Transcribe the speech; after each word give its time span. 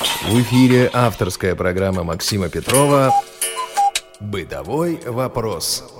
В 0.00 0.40
эфире 0.42 0.88
авторская 0.92 1.56
программа 1.56 2.04
Максима 2.04 2.48
Петрова 2.48 3.12
«Бытовой 4.20 5.00
вопрос». 5.04 5.92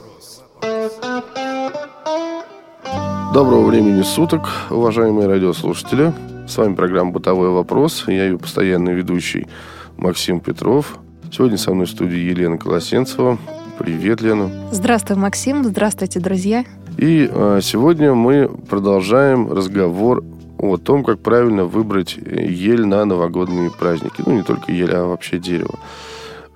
Доброго 3.35 3.67
времени 3.67 4.03
суток, 4.03 4.49
уважаемые 4.71 5.27
радиослушатели. 5.27 6.13
С 6.47 6.57
вами 6.57 6.75
программа 6.75 7.11
«Бытовой 7.11 7.51
вопрос». 7.51 8.05
Я 8.07 8.27
ее 8.27 8.39
постоянный 8.39 8.95
ведущий 8.95 9.49
Максим 9.97 10.39
Петров. 10.39 10.99
Сегодня 11.33 11.59
со 11.59 11.75
мной 11.75 11.87
в 11.87 11.91
студии 11.91 12.19
Елена 12.19 12.57
Колосенцева. 12.57 13.37
Привет, 13.81 14.21
Лена. 14.21 14.69
Здравствуй, 14.71 15.17
Максим. 15.17 15.65
Здравствуйте, 15.65 16.21
друзья. 16.21 16.65
И 16.97 17.29
э, 17.31 17.61
сегодня 17.63 18.15
мы 18.15 18.49
продолжаем 18.49 19.53
разговор 19.53 20.23
о 20.59 20.77
том, 20.77 21.05
как 21.05 21.21
правильно 21.21 21.65
выбрать 21.65 22.17
ель 22.17 22.87
на 22.87 23.05
новогодние 23.05 23.71
праздники. 23.71 24.23
Ну, 24.25 24.35
не 24.35 24.43
только 24.43 24.73
ель, 24.73 24.95
а 24.95 25.07
вообще 25.07 25.39
дерево. 25.39 25.79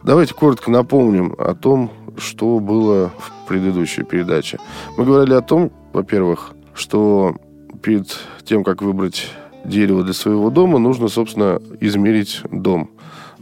Давайте 0.03 0.35
коротко 0.35 0.71
напомним 0.71 1.35
о 1.39 1.55
том, 1.55 1.91
что 2.19 2.59
было 2.59 3.13
в 3.19 3.49
предыдущей 3.49 4.03
передаче. 4.03 4.59
Мы 4.97 5.05
говорили 5.05 5.35
о 5.35 5.41
том, 5.41 5.71
во-первых, 5.93 6.53
что 6.75 7.37
перед 7.83 8.09
тем, 8.45 8.65
как 8.65 8.83
выбрать 8.83 9.31
дерево 9.65 10.03
для 10.03 10.13
своего 10.13 10.51
дома, 10.51 10.79
нужно, 10.79 11.09
собственно, 11.09 11.61
измерить 11.81 12.43
дом. 12.51 12.91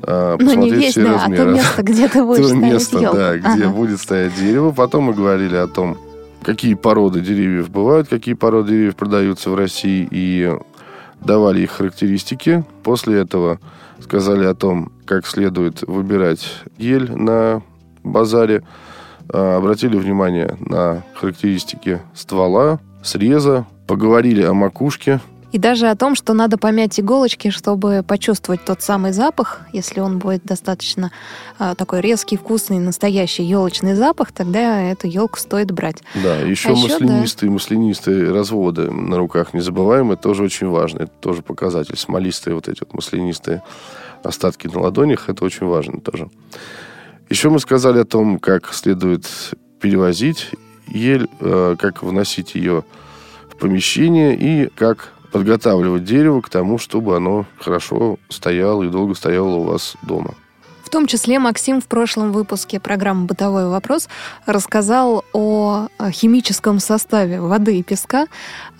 А, 0.03 0.37
ну, 0.39 0.55
не 0.55 0.71
весь, 0.71 0.93
все 0.93 1.03
да, 1.03 1.13
размеры. 1.15 1.43
а 1.43 1.45
то 1.45 1.53
место, 1.53 1.83
где 1.83 2.09
ты 2.09 2.25
будешь 2.25 2.49
то 2.49 2.55
место, 2.55 2.99
елку. 2.99 3.17
да, 3.17 3.37
где 3.37 3.65
ага. 3.65 3.69
будет 3.69 4.01
стоять 4.01 4.35
дерево. 4.35 4.73
Потом 4.73 5.05
мы 5.05 5.15
говорили 5.15 5.57
о 5.57 5.67
том, 5.67 5.99
какие 6.43 6.75
породы 6.75 7.21
деревьев 7.21 7.71
бывают, 7.71 8.09
какие 8.09 8.35
породы 8.35 8.71
деревьев 8.73 8.97
продаются 8.97 9.51
в 9.51 9.55
России, 9.55 10.09
и 10.11 10.57
давали 11.21 11.63
их 11.63 11.71
характеристики. 11.73 12.65
После 12.83 13.21
этого 13.21 13.59
сказали 14.01 14.45
о 14.45 14.55
том, 14.55 14.93
как 15.05 15.27
следует 15.27 15.83
выбирать 15.83 16.63
ель 16.79 17.13
на 17.13 17.63
базаре. 18.03 18.63
А, 19.33 19.57
обратили 19.59 19.97
внимание 19.97 20.57
на 20.61 21.03
характеристики 21.15 22.01
ствола, 22.15 22.81
среза, 23.03 23.67
поговорили 23.87 24.43
о 24.43 24.55
макушке, 24.55 25.21
и 25.53 25.59
даже 25.59 25.89
о 25.89 25.97
том, 25.97 26.15
что 26.15 26.33
надо 26.33 26.59
помять 26.59 26.99
иголочки, 27.01 27.51
чтобы 27.51 28.05
почувствовать 28.07 28.65
тот 28.65 28.83
самый 28.83 29.13
запах. 29.13 29.63
Если 29.73 30.01
он 30.01 30.19
будет 30.19 30.45
достаточно 30.45 31.11
э, 31.59 31.75
такой 31.77 32.01
резкий, 32.01 32.37
вкусный, 32.37 32.79
настоящий 32.79 33.43
елочный 33.43 33.95
запах, 33.95 34.31
тогда 34.33 34.81
эту 34.83 35.09
елку 35.09 35.39
стоит 35.39 35.73
брать. 35.73 36.03
Да, 36.23 36.37
еще 36.37 36.71
а 36.71 36.73
маслянистые, 36.73 37.49
да. 37.49 37.55
маслянистые 37.55 38.33
разводы 38.33 38.91
на 38.91 39.17
руках 39.19 39.53
не 39.53 39.61
забываем. 39.61 40.13
Это 40.13 40.23
тоже 40.23 40.45
очень 40.45 40.69
важно. 40.69 41.01
Это 41.01 41.13
тоже 41.21 41.43
показатель. 41.43 41.97
Смолистые 41.97 42.55
вот 42.55 42.69
эти 42.69 42.81
вот 42.81 42.95
маслянистые 42.95 43.63
остатки 44.23 44.69
на 44.69 44.81
ладонях. 44.81 45.29
Это 45.29 45.45
очень 45.45 45.67
важно 45.67 46.01
тоже. 46.01 46.31
Еще 47.29 47.51
мы 47.51 47.59
сказали 47.59 47.99
о 47.99 48.05
том, 48.05 48.39
как 48.39 48.73
следует 48.73 49.27
перевозить 49.81 50.51
ель, 50.87 51.29
э, 51.41 51.77
как 51.79 52.03
вносить 52.03 52.55
ее 52.55 52.85
в 53.49 53.57
помещение 53.57 54.37
и 54.37 54.69
как 54.69 55.13
подготавливать 55.33 56.05
дерево 56.05 56.41
к 56.41 56.49
тому, 56.49 56.79
чтобы 56.79 57.17
оно 57.17 57.47
хорошо 57.59 58.19
стояло 58.29 58.83
и 58.83 58.89
долго 58.89 59.15
стояло 59.15 59.57
у 59.57 59.63
вас 59.65 59.97
дома. 60.03 60.35
В 60.83 60.93
том 60.93 61.07
числе 61.07 61.39
Максим 61.39 61.81
в 61.81 61.87
прошлом 61.87 62.33
выпуске 62.33 62.81
программы 62.81 63.27
«Бытовой 63.27 63.69
вопрос» 63.69 64.09
рассказал 64.45 65.25
о 65.33 65.87
химическом 66.11 66.81
составе 66.81 67.41
воды 67.41 67.79
и 67.79 67.85
песка, 67.85 68.27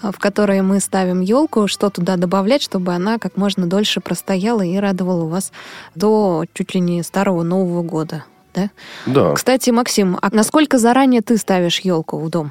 в 0.03 0.19
которой 0.19 0.61
мы 0.63 0.81
ставим 0.81 1.21
елку, 1.21 1.69
что 1.69 1.89
туда 1.89 2.17
добавлять, 2.17 2.63
чтобы 2.63 2.95
она 2.95 3.19
как 3.19 3.37
можно 3.37 3.69
дольше 3.69 4.01
простояла 4.01 4.63
и 4.63 4.77
радовала 4.77 5.27
вас 5.27 5.53
до 5.95 6.47
чуть 6.53 6.75
ли 6.75 6.81
не 6.81 7.05
старого 7.05 7.45
Нового 7.45 7.83
года. 7.83 8.25
Да? 8.55 8.71
Да. 9.07 9.35
Кстати, 9.35 9.71
Максим, 9.71 10.19
а 10.21 10.31
насколько 10.33 10.79
заранее 10.79 11.23
ты 11.23 11.37
ставишь 11.37 11.79
елку 11.79 12.19
в 12.19 12.29
дом? 12.29 12.51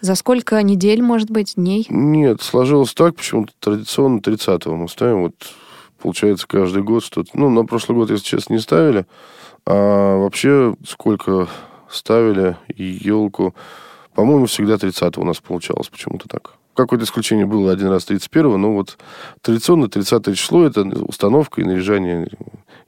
За 0.00 0.14
сколько 0.14 0.62
недель, 0.62 1.02
может 1.02 1.30
быть, 1.30 1.54
дней? 1.56 1.86
Нет, 1.90 2.40
сложилось 2.40 2.94
так, 2.94 3.16
почему-то 3.16 3.52
традиционно 3.60 4.20
30-го 4.20 4.74
мы 4.76 4.88
ставим. 4.88 5.22
Вот 5.22 5.34
получается 6.00 6.46
каждый 6.46 6.82
год 6.82 7.04
что-то. 7.04 7.30
Ну, 7.34 7.50
на 7.50 7.64
прошлый 7.64 7.98
год, 7.98 8.10
если 8.10 8.24
честно, 8.24 8.54
не 8.54 8.60
ставили. 8.60 9.06
А 9.66 10.16
вообще 10.16 10.74
сколько 10.86 11.48
ставили 11.90 12.56
елку. 12.76 13.54
По-моему, 14.14 14.46
всегда 14.46 14.74
30-го 14.74 15.22
у 15.22 15.24
нас 15.24 15.40
получалось 15.40 15.88
почему-то 15.88 16.28
так. 16.28 16.54
Какое-то 16.74 17.04
исключение 17.04 17.46
было 17.46 17.72
один 17.72 17.88
раз 17.88 18.08
31-го, 18.08 18.56
но 18.56 18.72
вот 18.72 18.96
традиционно 19.42 19.88
30 19.88 20.36
число– 20.36 20.64
это 20.66 20.82
установка 20.82 21.60
и 21.60 21.64
наряжание 21.64 22.28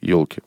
елки. 0.01 0.41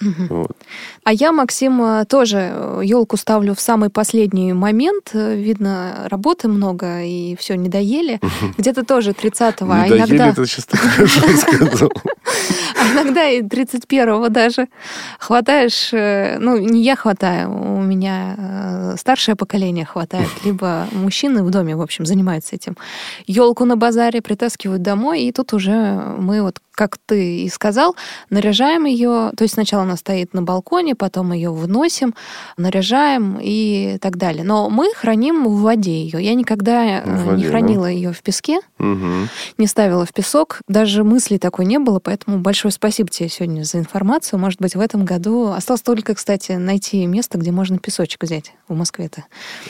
Вот. 0.00 0.56
А 1.04 1.12
я, 1.12 1.32
Максим, 1.32 1.82
э, 1.82 2.04
тоже 2.04 2.80
елку 2.82 3.16
э, 3.16 3.18
ставлю 3.18 3.54
в 3.54 3.60
самый 3.60 3.90
последний 3.90 4.52
момент. 4.52 5.10
Э, 5.14 5.34
видно, 5.34 6.06
работы 6.08 6.48
много, 6.48 7.02
и 7.02 7.36
все, 7.36 7.56
не 7.56 7.68
доели. 7.68 8.20
Где-то 8.58 8.84
тоже 8.84 9.10
30-го. 9.10 9.66
Не 9.66 9.72
а 9.72 9.88
доели, 9.88 9.98
иногда... 9.98 10.28
это 10.28 10.46
сейчас 10.46 10.66
так 10.66 10.80
хорошо 10.80 11.20
сказал. 11.36 11.92
А 12.80 12.92
иногда 12.92 13.28
и 13.28 13.42
31-го 13.42 14.28
даже 14.28 14.68
хватаешь... 15.18 15.90
Ну, 15.92 16.58
не 16.58 16.82
я 16.82 16.96
хватаю, 16.96 17.50
у 17.50 17.80
меня 17.80 18.94
старшее 18.96 19.34
поколение 19.34 19.84
хватает. 19.84 20.28
Либо 20.44 20.86
мужчины 20.92 21.42
в 21.42 21.50
доме, 21.50 21.74
в 21.74 21.82
общем, 21.82 22.06
занимаются 22.06 22.56
этим. 22.56 22.76
Елку 23.26 23.64
на 23.64 23.76
базаре 23.76 24.20
притаскивают 24.22 24.82
домой, 24.82 25.22
и 25.22 25.32
тут 25.32 25.52
уже 25.52 25.72
мы 26.18 26.42
вот 26.42 26.60
как 26.78 26.96
ты 27.06 27.40
и 27.40 27.48
сказал, 27.48 27.96
наряжаем 28.30 28.84
ее, 28.84 29.32
то 29.36 29.42
есть 29.42 29.54
сначала 29.54 29.82
она 29.88 29.96
стоит 29.96 30.34
на 30.34 30.42
балконе, 30.42 30.94
потом 30.94 31.32
ее 31.32 31.50
выносим, 31.50 32.14
наряжаем 32.56 33.38
и 33.40 33.98
так 34.00 34.16
далее. 34.16 34.44
Но 34.44 34.68
мы 34.68 34.92
храним 34.94 35.48
в 35.48 35.62
воде 35.62 36.02
ее. 36.02 36.22
Я 36.22 36.34
никогда 36.34 37.02
в 37.04 37.24
воде, 37.24 37.42
не 37.42 37.48
хранила 37.48 37.84
да? 37.84 37.90
ее 37.90 38.12
в 38.12 38.22
песке, 38.22 38.60
угу. 38.78 39.28
не 39.56 39.66
ставила 39.66 40.04
в 40.04 40.12
песок, 40.12 40.60
даже 40.68 41.04
мысли 41.04 41.38
такой 41.38 41.64
не 41.64 41.78
было, 41.78 42.00
поэтому 42.00 42.38
большое 42.38 42.70
спасибо 42.72 43.08
тебе 43.08 43.28
сегодня 43.28 43.62
за 43.62 43.78
информацию. 43.78 44.38
Может 44.38 44.60
быть, 44.60 44.76
в 44.76 44.80
этом 44.80 45.04
году 45.04 45.48
осталось 45.48 45.82
только, 45.82 46.14
кстати, 46.14 46.52
найти 46.52 47.06
место, 47.06 47.38
где 47.38 47.50
можно 47.50 47.78
песочек 47.78 48.22
взять 48.22 48.52
в 48.68 48.74
Москве-то. 48.74 49.24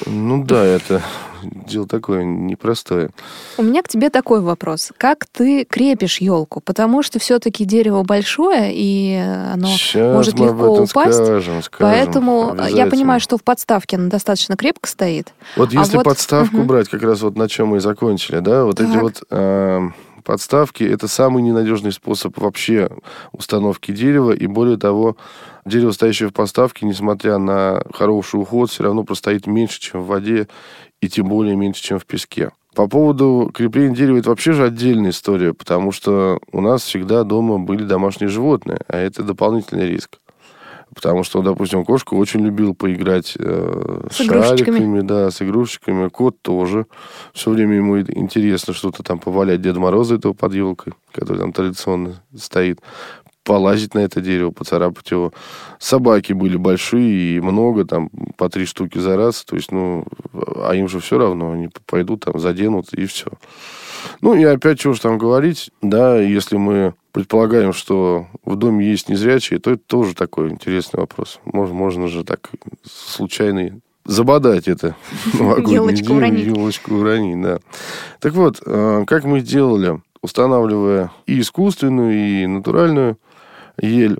Ну 0.06 0.44
да, 0.44 0.64
это 0.64 1.02
дело 1.42 1.86
такое 1.86 2.24
непростое. 2.24 3.10
У 3.56 3.62
меня 3.62 3.82
к 3.82 3.88
тебе 3.88 4.10
такой 4.10 4.40
вопрос. 4.40 4.92
Как 4.96 5.26
ты 5.26 5.64
крепишь 5.64 6.20
елку? 6.20 6.60
Потому 6.60 7.02
что 7.02 7.18
все-таки 7.18 7.64
дерево 7.64 8.02
большое, 8.02 8.72
и 8.72 9.14
оно 9.14 9.68
Сейчас 9.68 10.07
может 10.12 10.38
легко 10.38 10.82
упасть. 10.82 11.14
Скажем, 11.14 11.62
скажем, 11.62 11.68
Поэтому 11.78 12.56
я 12.68 12.86
понимаю, 12.86 13.20
что 13.20 13.36
в 13.36 13.42
подставке 13.42 13.96
она 13.96 14.08
достаточно 14.08 14.56
крепко 14.56 14.88
стоит. 14.88 15.32
Вот 15.56 15.70
а 15.72 15.80
если 15.80 15.96
вот... 15.96 16.04
подставку 16.04 16.58
угу. 16.58 16.66
брать, 16.66 16.88
как 16.88 17.02
раз 17.02 17.22
вот 17.22 17.36
на 17.36 17.48
чем 17.48 17.68
мы 17.68 17.78
и 17.78 17.80
закончили, 17.80 18.40
да, 18.40 18.64
вот 18.64 18.76
так. 18.76 18.88
эти 18.88 18.96
вот... 18.96 19.22
Э 19.30 19.88
подставки– 20.28 20.84
это 20.84 21.08
самый 21.08 21.42
ненадежный 21.42 21.90
способ 21.90 22.38
вообще 22.38 22.90
установки 23.32 23.92
дерева. 23.92 24.32
И 24.32 24.46
более 24.46 24.76
того, 24.76 25.16
дерево, 25.64 25.90
стоящее 25.90 26.28
в 26.28 26.34
подставке, 26.34 26.84
несмотря 26.84 27.38
на 27.38 27.82
хороший 27.94 28.38
уход, 28.38 28.70
все 28.70 28.84
равно 28.84 29.04
простоит 29.04 29.46
меньше, 29.46 29.80
чем 29.80 30.02
в 30.02 30.06
воде, 30.06 30.46
и 31.00 31.08
тем 31.08 31.28
более 31.28 31.56
меньше, 31.56 31.82
чем 31.82 31.98
в 31.98 32.04
песке. 32.04 32.50
По 32.74 32.86
поводу 32.86 33.50
крепления 33.52 33.94
дерева, 33.94 34.18
это 34.18 34.30
вообще 34.30 34.52
же 34.52 34.64
отдельная 34.64 35.10
история, 35.10 35.52
потому 35.52 35.90
что 35.90 36.38
у 36.52 36.60
нас 36.60 36.82
всегда 36.82 37.24
дома 37.24 37.58
были 37.58 37.82
домашние 37.82 38.28
животные, 38.28 38.78
а 38.88 38.98
это 38.98 39.22
дополнительный 39.22 39.88
риск. 39.88 40.18
Потому 40.94 41.22
что, 41.22 41.42
допустим, 41.42 41.84
кошка 41.84 42.14
очень 42.14 42.40
любила 42.40 42.72
поиграть 42.72 43.34
э, 43.38 44.06
с, 44.10 44.16
с 44.16 44.26
шариками, 44.26 45.00
да, 45.00 45.30
с 45.30 45.42
игрушечками. 45.42 46.08
Кот 46.08 46.40
тоже. 46.40 46.86
Все 47.34 47.50
время 47.50 47.76
ему 47.76 48.00
интересно 48.00 48.72
что-то 48.72 49.02
там 49.02 49.18
повалять 49.18 49.60
Деда 49.60 49.78
Мороза 49.80 50.14
этого 50.14 50.32
под 50.32 50.54
елкой, 50.54 50.94
который 51.12 51.38
там 51.38 51.52
традиционно 51.52 52.22
стоит 52.36 52.80
полазить 53.48 53.94
на 53.94 54.00
это 54.00 54.20
дерево, 54.20 54.50
поцарапать 54.50 55.10
его. 55.10 55.32
Собаки 55.78 56.34
были 56.34 56.58
большие 56.58 57.36
и 57.36 57.40
много, 57.40 57.86
там, 57.86 58.10
по 58.36 58.50
три 58.50 58.66
штуки 58.66 58.98
за 58.98 59.16
раз. 59.16 59.42
То 59.42 59.56
есть, 59.56 59.72
ну, 59.72 60.04
а 60.34 60.74
им 60.74 60.86
же 60.86 61.00
все 61.00 61.16
равно, 61.16 61.52
они 61.52 61.70
пойдут 61.86 62.26
там, 62.26 62.38
заденут, 62.38 62.92
и 62.92 63.06
все. 63.06 63.30
Ну, 64.20 64.34
и 64.34 64.44
опять, 64.44 64.80
чего 64.80 64.92
же 64.92 65.00
там 65.00 65.16
говорить, 65.16 65.70
да, 65.80 66.20
если 66.20 66.58
мы 66.58 66.92
предполагаем, 67.12 67.72
что 67.72 68.26
в 68.44 68.54
доме 68.56 68.86
есть 68.86 69.08
незрячие, 69.08 69.60
то 69.60 69.70
это 69.70 69.82
тоже 69.86 70.14
такой 70.14 70.50
интересный 70.50 71.00
вопрос. 71.00 71.40
Можно, 71.46 71.74
можно 71.74 72.08
же 72.08 72.24
так 72.24 72.50
случайный 72.84 73.80
забодать 74.04 74.68
это. 74.68 74.94
Елочку 75.32 76.12
уронить. 76.12 76.46
Елочку 76.48 76.96
уронить, 76.96 77.40
да. 77.40 77.60
Так 78.20 78.34
вот, 78.34 78.60
э, 78.66 79.04
как 79.06 79.24
мы 79.24 79.40
делали, 79.40 80.02
устанавливая 80.20 81.12
и 81.26 81.40
искусственную, 81.40 82.12
и 82.42 82.46
натуральную 82.46 83.16
ель, 83.80 84.18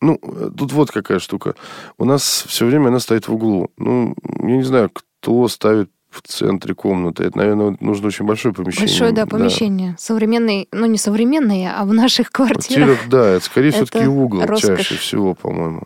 ну, 0.00 0.20
тут 0.56 0.72
вот 0.72 0.90
какая 0.90 1.18
штука. 1.18 1.54
У 1.98 2.04
нас 2.04 2.44
все 2.46 2.66
время 2.66 2.88
она 2.88 3.00
стоит 3.00 3.28
в 3.28 3.34
углу. 3.34 3.70
Ну, 3.76 4.14
я 4.40 4.56
не 4.56 4.62
знаю, 4.62 4.90
кто 4.92 5.48
ставит 5.48 5.90
в 6.10 6.22
центре 6.22 6.74
комнаты. 6.74 7.24
Это, 7.24 7.38
наверное, 7.38 7.76
нужно 7.80 8.08
очень 8.08 8.24
большое 8.24 8.54
помещение. 8.54 8.88
Большое, 8.88 9.12
да, 9.12 9.26
помещение. 9.26 9.90
Да. 9.92 9.96
Современный, 9.98 10.68
ну 10.72 10.86
не 10.86 10.98
современное, 10.98 11.74
а 11.76 11.84
в 11.84 11.92
наших 11.92 12.30
квартирах. 12.32 12.86
Квартирах, 12.86 13.10
да, 13.10 13.28
это 13.30 13.44
скорее 13.44 13.70
все-таки 13.70 14.06
угол 14.06 14.44
роскошь. 14.44 14.78
чаще 14.78 14.96
всего, 14.96 15.34
по-моему. 15.34 15.84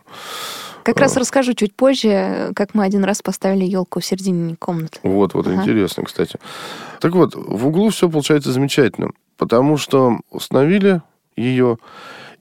Как 0.83 0.99
раз 0.99 1.15
а. 1.15 1.19
расскажу 1.19 1.53
чуть 1.53 1.75
позже, 1.75 2.51
как 2.55 2.73
мы 2.73 2.83
один 2.83 3.03
раз 3.03 3.21
поставили 3.21 3.65
елку 3.65 3.99
в 3.99 4.05
середине 4.05 4.55
комнаты. 4.55 4.99
Вот, 5.03 5.33
вот, 5.33 5.47
ага. 5.47 5.61
интересно, 5.61 6.03
кстати. 6.03 6.39
Так 6.99 7.13
вот, 7.13 7.35
в 7.35 7.67
углу 7.67 7.89
все 7.89 8.09
получается 8.09 8.51
замечательно, 8.51 9.11
потому 9.37 9.77
что 9.77 10.19
установили 10.31 11.01
ее, 11.35 11.77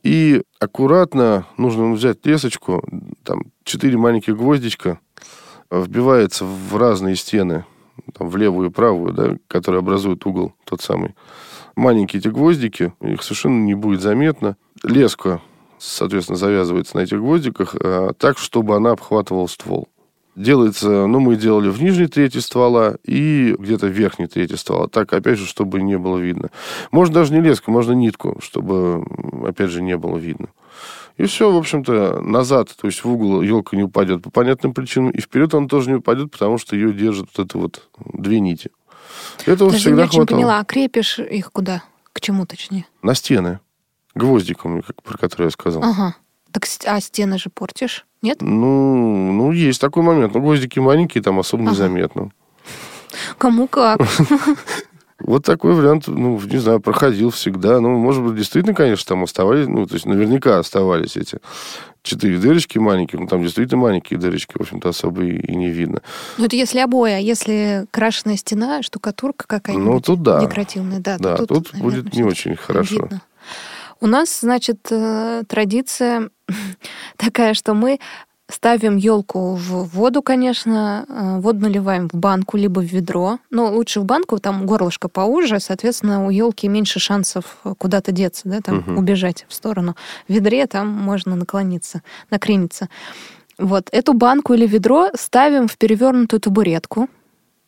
и 0.03 0.43
аккуратно 0.59 1.47
нужно 1.57 1.93
взять 1.93 2.25
лесочку, 2.25 2.83
там, 3.25 3.45
четыре 3.65 3.97
маленьких 3.97 4.37
гвоздичка, 4.37 4.99
вбивается 5.71 6.45
в 6.45 6.77
разные 6.77 7.17
стены, 7.17 7.65
там, 8.15 8.29
в 8.29 8.37
левую 8.37 8.71
и 8.71 8.73
правую, 8.73 9.13
да, 9.13 9.37
которые 9.49 9.81
образуют 9.81 10.27
угол 10.27 10.55
тот 10.65 10.81
самый. 10.81 11.15
Маленькие 11.77 12.21
эти 12.21 12.29
гвоздики, 12.29 12.93
их 13.01 13.23
совершенно 13.23 13.63
не 13.63 13.75
будет 13.75 14.01
заметно. 14.01 14.57
Леска 14.83 15.41
соответственно, 15.81 16.37
завязывается 16.37 16.97
на 16.97 17.03
этих 17.03 17.19
гвоздиках 17.19 17.75
э, 17.75 18.13
так, 18.19 18.39
чтобы 18.39 18.77
она 18.77 18.93
обхватывала 18.93 19.47
ствол. 19.47 19.89
Делается, 20.41 21.07
ну, 21.07 21.21
мы 21.21 21.37
делали 21.37 21.69
в 21.69 21.83
нижней 21.83 22.07
трети 22.07 22.39
ствола 22.39 22.97
и 23.05 23.55
где-то 23.59 23.89
в 23.89 23.91
верхней 23.91 24.27
трети 24.27 24.55
ствола. 24.55 24.89
Так, 24.89 25.13
опять 25.13 25.39
же, 25.39 25.45
чтобы 25.47 25.83
не 25.83 25.99
было 25.99 26.17
видно. 26.17 26.49
Можно 26.91 27.17
даже 27.17 27.35
не 27.35 27.43
леску, 27.43 27.71
можно 27.71 27.93
нитку, 27.93 28.39
чтобы, 28.41 29.05
опять 29.47 29.69
же, 29.69 29.83
не 29.83 29.99
было 29.99 30.17
видно. 30.17 30.49
И 31.19 31.25
все, 31.25 31.53
в 31.53 31.57
общем-то, 31.59 32.23
назад, 32.23 32.75
то 32.81 32.87
есть 32.87 33.05
в 33.05 33.11
угол 33.13 33.43
елка 33.43 33.77
не 33.77 33.83
упадет 33.83 34.23
по 34.23 34.31
понятным 34.31 34.73
причинам, 34.73 35.11
и 35.11 35.21
вперед 35.21 35.53
она 35.53 35.69
тоже 35.69 35.91
не 35.91 35.97
упадет, 35.97 36.31
потому 36.31 36.57
что 36.57 36.75
ее 36.75 36.95
держат 36.95 37.29
вот 37.37 37.47
это 37.47 37.59
вот 37.59 37.91
две 38.15 38.41
нити. 38.41 38.71
Этого 39.45 39.73
Даже 39.73 39.83
всегда 39.83 39.97
не 39.97 40.03
очень 40.05 40.17
хватало. 40.21 40.39
поняла, 40.39 40.59
а 40.61 40.65
крепишь 40.65 41.19
их 41.19 41.53
куда? 41.53 41.83
К 42.15 42.21
чему 42.23 42.47
точнее? 42.47 42.87
На 43.03 43.15
стены. 43.15 43.61
Гвоздиком, 44.15 44.81
как, 44.81 45.03
про 45.03 45.19
который 45.19 45.49
я 45.49 45.51
сказал. 45.51 45.83
Ага. 45.85 46.17
Так, 46.53 46.65
а 46.87 47.01
стены 47.01 47.39
же 47.39 47.51
портишь, 47.51 48.07
нет? 48.23 48.43
Ну, 48.43 49.33
ну 49.33 49.53
есть 49.53 49.81
такой 49.81 50.03
момент. 50.03 50.35
Но 50.35 50.41
гвоздики 50.41 50.79
маленькие, 50.79 51.23
там 51.23 51.39
особо 51.39 51.63
ага. 51.65 51.73
незаметно. 51.73 52.31
Кому 53.39 53.67
как. 53.67 54.01
Вот 55.21 55.45
такой 55.45 55.75
вариант, 55.75 56.09
ну, 56.09 56.41
не 56.41 56.57
знаю, 56.59 56.81
проходил 56.81 57.31
всегда. 57.31 57.79
Ну, 57.81 57.99
может 57.99 58.23
быть, 58.23 58.37
действительно, 58.37 58.75
конечно, 58.75 59.07
там 59.07 59.23
оставались, 59.23 59.69
ну, 59.69 59.87
то 59.87 59.95
есть 59.95 60.07
наверняка 60.07 60.59
оставались 60.59 61.17
эти 61.17 61.39
четыре 62.03 62.39
дырочки 62.39 62.79
маленькие, 62.79 63.21
ну, 63.21 63.27
там 63.27 63.43
действительно 63.43 63.83
маленькие 63.83 64.19
дырочки, 64.19 64.57
в 64.57 64.63
общем-то, 64.63 64.89
особо 64.89 65.23
и, 65.23 65.37
и 65.37 65.55
не 65.55 65.69
видно. 65.69 66.01
Ну, 66.39 66.47
это 66.47 66.57
если 66.57 66.79
обои, 66.79 67.13
а 67.13 67.19
если 67.19 67.87
крашеная 67.91 68.37
стена, 68.37 68.83
штукатурка 68.83 69.47
какая-нибудь 69.47 69.87
ну, 69.87 70.01
тут 70.01 70.23
да. 70.23 70.41
декоративная, 70.41 71.01
да, 71.01 71.19
да, 71.19 71.37
тут, 71.37 71.49
тут 71.49 71.73
наверное, 71.75 72.01
будет 72.03 72.15
не 72.15 72.23
очень 72.23 72.57
хорошо. 72.57 73.03
Видно. 73.03 73.21
У 74.01 74.07
нас, 74.07 74.41
значит, 74.41 74.87
э, 74.91 75.43
традиция 75.47 76.31
такая, 77.17 77.55
что 77.55 77.75
мы 77.75 77.99
ставим 78.53 78.97
елку 78.97 79.55
в 79.55 79.85
воду, 79.95 80.23
конечно, 80.23 81.05
э, 81.09 81.41
воду 81.41 81.61
наливаем 81.61 82.09
в 82.09 82.15
банку 82.15 82.57
либо 82.57 82.81
в 82.81 82.85
ведро. 82.85 83.39
Но 83.51 83.73
лучше 83.73 84.01
в 84.01 84.05
банку, 84.05 84.39
там 84.39 84.67
горлышко 84.67 85.09
поуже, 85.09 85.61
соответственно, 85.61 86.27
у 86.27 86.31
елки 86.31 86.69
меньше 86.69 87.01
шансов 87.01 87.59
куда-то 87.79 88.13
деться, 88.13 88.43
да, 88.49 88.61
там 88.61 88.79
угу. 88.79 88.99
убежать 89.01 89.47
в 89.49 89.55
сторону. 89.55 89.97
В 90.29 90.33
ведре 90.33 90.67
там 90.67 90.89
можно 90.89 91.37
наклониться, 91.37 92.03
накрениться. 92.31 92.89
Вот 93.59 93.89
эту 93.93 94.15
банку 94.15 94.55
или 94.55 94.67
ведро 94.67 95.09
ставим 95.15 95.69
в 95.69 95.77
перевернутую 95.77 96.41
табуретку 96.41 97.09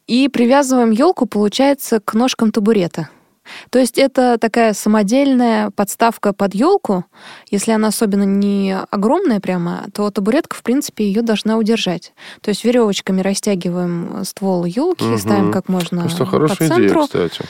и 0.06 0.28
привязываем 0.28 0.90
елку, 0.90 1.26
получается, 1.26 2.00
к 2.00 2.14
ножкам 2.14 2.50
табурета. 2.50 3.08
То 3.70 3.78
есть 3.78 3.98
это 3.98 4.38
такая 4.38 4.72
самодельная 4.72 5.70
подставка 5.70 6.32
под 6.32 6.54
елку. 6.54 7.04
Если 7.50 7.72
она 7.72 7.88
особенно 7.88 8.24
не 8.24 8.76
огромная 8.90 9.40
прямо, 9.40 9.86
то 9.92 10.10
табуретка, 10.10 10.56
в 10.56 10.62
принципе, 10.62 11.04
ее 11.04 11.22
должна 11.22 11.56
удержать. 11.56 12.12
То 12.40 12.50
есть 12.50 12.64
веревочками 12.64 13.20
растягиваем 13.20 14.24
ствол 14.24 14.64
елки, 14.64 15.04
угу. 15.04 15.18
ставим 15.18 15.52
как 15.52 15.68
можно 15.68 16.08
хорошая 16.08 16.56
по 16.56 16.74
центру. 16.74 17.04
идея, 17.04 17.28
кстати. 17.28 17.44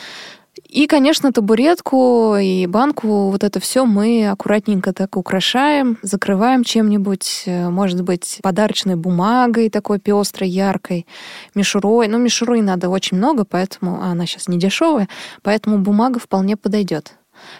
И, 0.68 0.86
конечно, 0.86 1.32
табуретку 1.32 2.36
и 2.36 2.66
банку, 2.66 3.30
вот 3.30 3.42
это 3.42 3.58
все 3.58 3.86
мы 3.86 4.28
аккуратненько 4.28 4.92
так 4.92 5.16
украшаем, 5.16 5.98
закрываем 6.02 6.62
чем-нибудь, 6.62 7.44
э, 7.46 7.70
может 7.70 8.02
быть, 8.02 8.38
подарочной 8.42 8.96
бумагой 8.96 9.70
такой 9.70 9.98
пестрой, 9.98 10.50
яркой, 10.50 11.06
мишурой. 11.54 12.06
Ну, 12.08 12.18
мишурой 12.18 12.60
надо 12.60 12.90
очень 12.90 13.16
много, 13.16 13.46
поэтому 13.46 14.02
а 14.02 14.12
она 14.12 14.26
сейчас 14.26 14.46
не 14.46 14.58
дешевая, 14.58 15.08
поэтому 15.42 15.78
бумага 15.78 16.18
вполне 16.18 16.58
подойдет. 16.58 17.14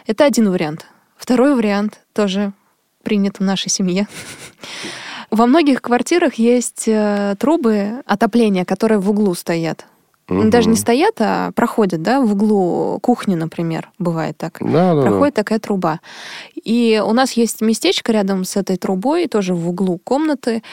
Это 0.05 0.25
один 0.25 0.51
вариант. 0.51 0.85
Второй 1.17 1.55
вариант 1.55 2.01
тоже 2.13 2.53
принят 3.01 3.39
в 3.39 3.43
нашей 3.43 3.69
семье. 3.69 4.07
Во 5.31 5.47
многих 5.47 5.81
квартирах 5.81 6.35
есть 6.35 6.87
э, 6.87 7.35
трубы 7.39 8.03
отопления, 8.05 8.65
которые 8.65 8.99
в 8.99 9.09
углу 9.09 9.33
стоят. 9.33 9.87
Угу. 10.29 10.49
Даже 10.49 10.69
не 10.69 10.77
стоят, 10.77 11.15
а 11.19 11.51
проходят, 11.51 12.01
да, 12.01 12.21
в 12.21 12.31
углу 12.33 12.99
кухни, 13.01 13.35
например, 13.35 13.89
бывает 13.99 14.37
так. 14.37 14.57
Да, 14.61 14.95
да, 14.95 15.01
Проходит 15.01 15.35
да. 15.35 15.43
такая 15.43 15.59
труба. 15.59 15.99
И 16.55 17.01
у 17.05 17.11
нас 17.11 17.33
есть 17.33 17.61
местечко 17.61 18.11
рядом 18.13 18.45
с 18.45 18.55
этой 18.55 18.77
трубой, 18.77 19.27
тоже 19.27 19.53
в 19.53 19.67
углу 19.67 19.97
комнаты, 19.97 20.63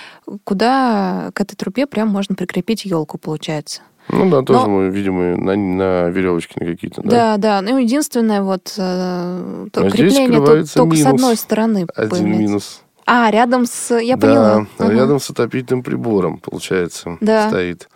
куда 0.44 1.31
к 1.35 1.41
этой 1.41 1.56
трубе 1.56 1.87
прям 1.87 2.08
можно 2.08 2.35
прикрепить 2.37 2.85
елку, 2.85 3.19
получается. 3.19 3.82
Ну 4.08 4.31
да, 4.31 4.43
тоже 4.43 4.61
Но... 4.61 4.69
мы, 4.69 4.88
видимо, 4.88 5.37
на, 5.37 5.56
на 5.56 6.08
веревочке 6.11 6.58
на 6.61 6.67
какие-то. 6.67 7.03
Да, 7.03 7.37
да. 7.37 7.61
да. 7.61 7.62
Ну, 7.62 7.79
единственное, 7.79 8.43
вот 8.43 8.75
э, 8.76 8.81
а 8.81 9.91
крепление 9.91 10.41
то, 10.41 10.75
только 10.75 10.96
с 10.96 11.06
одной 11.06 11.37
стороны. 11.37 11.87
Один 11.94 12.11
появляется. 12.11 12.43
минус. 12.43 12.82
А, 13.12 13.29
рядом 13.29 13.67
с... 13.67 13.99
Я 13.99 14.17
да, 14.17 14.29
поняла. 14.29 14.67
Да, 14.79 14.89
рядом 14.89 15.17
угу. 15.17 15.19
с 15.19 15.31
отопительным 15.31 15.83
прибором, 15.83 16.39
получается, 16.39 17.19
да. 17.21 17.49
стоит. 17.49 17.89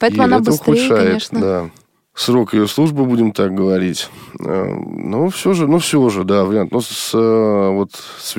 Поэтому 0.00 0.22
и 0.22 0.24
она 0.24 0.36
это 0.38 0.46
быстрее, 0.46 0.72
ухудшает, 0.72 1.08
конечно. 1.08 1.40
Да. 1.40 1.70
Срок 2.14 2.52
ее 2.52 2.66
службы, 2.66 3.04
будем 3.04 3.30
так 3.30 3.54
говорить. 3.54 4.10
Э, 4.40 4.64
ну, 4.74 5.28
все 5.28 5.52
же, 5.52 5.68
ну, 5.68 5.78
все 5.78 6.08
же, 6.08 6.24
да, 6.24 6.44
вариант. 6.44 6.72
Но 6.72 6.80
с, 6.80 7.12
э, 7.14 7.68
вот 7.70 7.92
с, 8.18 8.34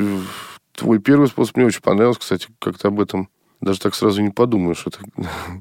твой 0.76 1.00
первый 1.00 1.30
способ 1.30 1.56
мне 1.56 1.66
очень 1.66 1.82
понравился, 1.82 2.20
кстати, 2.20 2.48
как 2.60 2.78
то 2.78 2.90
об 2.90 3.00
этом 3.00 3.30
даже 3.62 3.80
так 3.80 3.96
сразу 3.96 4.22
не 4.22 4.30
подумаешь. 4.30 4.84
Это 4.86 5.00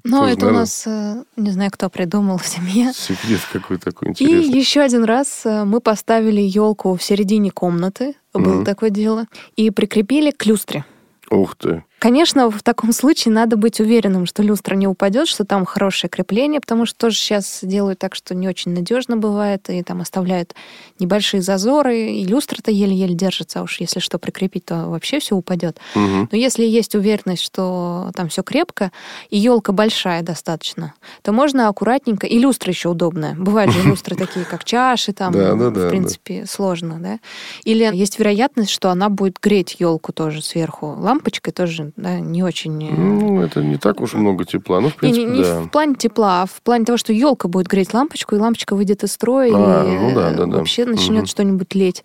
ну, 0.04 0.24
это 0.24 0.44
наверное, 0.44 0.48
у 0.48 0.52
нас, 0.52 0.84
э, 0.86 1.24
не 1.36 1.50
знаю, 1.50 1.70
кто 1.70 1.88
придумал 1.88 2.38
в 2.38 2.46
семье. 2.46 2.92
Секрет 2.94 3.40
какой 3.52 3.78
такой 3.78 4.08
интересный. 4.08 4.52
И 4.52 4.58
еще 4.58 4.80
один 4.80 5.04
раз 5.04 5.42
мы 5.44 5.80
поставили 5.80 6.40
елку 6.40 6.96
в 6.96 7.02
середине 7.02 7.50
комнаты, 7.50 8.14
было 8.34 8.60
mm-hmm. 8.60 8.64
такое 8.64 8.90
дело, 8.90 9.26
и 9.56 9.70
прикрепили 9.70 10.30
к 10.30 10.44
люстре. 10.46 10.84
Ух 11.30 11.56
ты. 11.56 11.84
Конечно, 12.06 12.52
в 12.52 12.62
таком 12.62 12.92
случае 12.92 13.34
надо 13.34 13.56
быть 13.56 13.80
уверенным, 13.80 14.26
что 14.26 14.40
люстра 14.40 14.76
не 14.76 14.86
упадет, 14.86 15.26
что 15.26 15.44
там 15.44 15.64
хорошее 15.64 16.08
крепление, 16.08 16.60
потому 16.60 16.86
что 16.86 16.96
тоже 16.96 17.16
сейчас 17.16 17.58
делают 17.62 17.98
так, 17.98 18.14
что 18.14 18.32
не 18.32 18.46
очень 18.46 18.70
надежно 18.70 19.16
бывает, 19.16 19.68
и 19.68 19.82
там 19.82 20.00
оставляют 20.02 20.54
небольшие 21.00 21.42
зазоры, 21.42 22.12
и 22.12 22.24
люстра-то 22.24 22.70
еле-еле 22.70 23.12
держится, 23.12 23.58
а 23.58 23.62
уж 23.64 23.80
если 23.80 23.98
что 23.98 24.20
прикрепить, 24.20 24.66
то 24.66 24.86
вообще 24.86 25.18
все 25.18 25.34
упадет. 25.34 25.78
Угу. 25.96 26.28
Но 26.30 26.38
если 26.38 26.64
есть 26.64 26.94
уверенность, 26.94 27.42
что 27.42 28.12
там 28.14 28.28
все 28.28 28.44
крепко, 28.44 28.92
и 29.30 29.36
елка 29.36 29.72
большая 29.72 30.22
достаточно, 30.22 30.94
то 31.22 31.32
можно 31.32 31.66
аккуратненько, 31.66 32.28
и 32.28 32.38
люстра 32.38 32.70
еще 32.70 32.90
удобная. 32.90 33.34
Бывают 33.34 33.72
же 33.72 33.82
люстры 33.84 34.14
такие, 34.14 34.44
как 34.44 34.62
чаши, 34.62 35.12
там, 35.12 35.32
в 35.32 35.88
принципе, 35.88 36.46
сложно, 36.46 37.00
да. 37.00 37.18
Или 37.64 37.90
есть 37.92 38.20
вероятность, 38.20 38.70
что 38.70 38.90
она 38.90 39.08
будет 39.08 39.40
греть 39.42 39.74
елку 39.80 40.12
тоже 40.12 40.40
сверху 40.40 40.94
лампочкой, 41.00 41.52
тоже 41.52 41.90
да, 41.96 42.20
не 42.20 42.42
очень... 42.42 42.84
Э, 42.84 42.92
ну, 42.92 43.40
это 43.40 43.62
не 43.62 43.78
так 43.78 44.00
уж 44.00 44.12
много 44.14 44.44
тепла, 44.44 44.80
ну, 44.80 44.90
в 44.90 44.96
принципе, 44.96 45.24
не, 45.24 45.38
не, 45.38 45.42
да. 45.42 45.60
в 45.60 45.70
плане 45.70 45.94
тепла, 45.94 46.42
а 46.42 46.46
в 46.46 46.60
плане 46.62 46.84
того, 46.84 46.98
что 46.98 47.12
елка 47.12 47.48
будет 47.48 47.68
греть 47.68 47.94
лампочку, 47.94 48.36
и 48.36 48.38
лампочка 48.38 48.76
выйдет 48.76 49.02
из 49.02 49.12
строя, 49.12 49.50
а, 49.54 49.84
и 49.84 49.98
ну, 49.98 50.14
да, 50.14 50.30
да, 50.30 50.44
да. 50.44 50.58
вообще 50.58 50.84
начнет 50.84 51.22
угу. 51.22 51.26
что-нибудь 51.26 51.74
леть. 51.74 52.04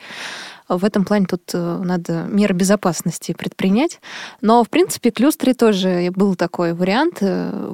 В 0.77 0.85
этом 0.85 1.05
плане 1.05 1.25
тут 1.25 1.41
э, 1.53 1.81
надо 1.83 2.25
меры 2.29 2.53
безопасности 2.53 3.33
предпринять. 3.33 3.99
Но, 4.41 4.63
в 4.63 4.69
принципе, 4.69 5.11
к 5.11 5.19
люстре 5.19 5.53
тоже 5.53 6.11
был 6.15 6.35
такой 6.35 6.73
вариант. 6.73 7.17
Э, 7.21 7.73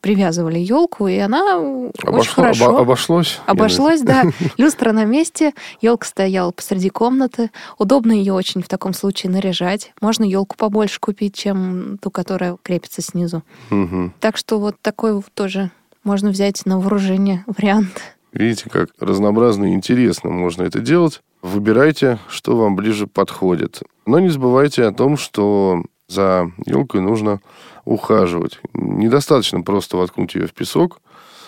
привязывали 0.00 0.58
елку, 0.58 1.08
и 1.08 1.18
она 1.18 1.56
Обошло, 1.56 2.18
очень 2.18 2.32
хорошо... 2.32 2.68
Обо, 2.68 2.80
обошлось? 2.80 3.40
Обошлось, 3.46 4.02
да. 4.02 4.24
Люстра 4.56 4.92
на 4.92 5.04
месте, 5.04 5.52
елка 5.80 6.06
стояла 6.06 6.50
посреди 6.50 6.90
комнаты. 6.90 7.50
Удобно 7.78 8.12
ее 8.12 8.32
очень 8.32 8.62
в 8.62 8.68
таком 8.68 8.92
случае 8.92 9.30
наряжать. 9.32 9.92
Можно 10.00 10.24
елку 10.24 10.56
побольше 10.56 11.00
купить, 11.00 11.34
чем 11.34 11.98
ту, 11.98 12.10
которая 12.10 12.56
крепится 12.62 13.02
снизу. 13.02 13.42
Угу. 13.70 14.12
Так 14.20 14.36
что 14.36 14.58
вот 14.58 14.76
такой 14.80 15.22
тоже 15.34 15.70
можно 16.04 16.30
взять 16.30 16.64
на 16.66 16.78
вооружение 16.78 17.44
вариант. 17.46 18.16
Видите, 18.32 18.68
как 18.70 18.90
разнообразно 19.00 19.64
и 19.66 19.74
интересно 19.74 20.30
можно 20.30 20.62
это 20.62 20.80
делать. 20.80 21.22
Выбирайте, 21.46 22.18
что 22.26 22.56
вам 22.56 22.74
ближе 22.74 23.06
подходит. 23.06 23.84
Но 24.04 24.18
не 24.18 24.30
забывайте 24.30 24.82
о 24.82 24.92
том, 24.92 25.16
что 25.16 25.84
за 26.08 26.50
елкой 26.66 27.02
нужно 27.02 27.40
ухаживать. 27.84 28.58
Недостаточно 28.74 29.60
просто 29.60 29.96
воткнуть 29.96 30.34
ее 30.34 30.48
в 30.48 30.52
песок, 30.52 31.00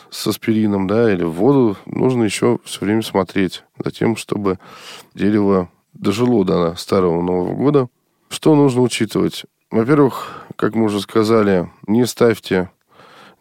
с 0.09 0.25
аспирином, 0.29 0.87
да, 0.87 1.13
или 1.13 1.25
в 1.25 1.33
воду, 1.33 1.77
нужно 1.85 2.23
еще 2.23 2.61
все 2.63 2.85
время 2.85 3.03
смотреть 3.03 3.65
за 3.85 3.91
тем, 3.91 4.15
чтобы 4.15 4.61
дерево 5.15 5.69
дожило 5.95 6.45
до 6.45 6.77
старого 6.77 7.21
Нового 7.21 7.57
года. 7.57 7.89
Что 8.29 8.55
нужно 8.55 8.83
учитывать? 8.83 9.47
Во-первых, 9.73 10.47
как 10.55 10.77
мы 10.77 10.85
уже 10.85 11.01
сказали, 11.01 11.73
не 11.89 12.07
ставьте 12.07 12.71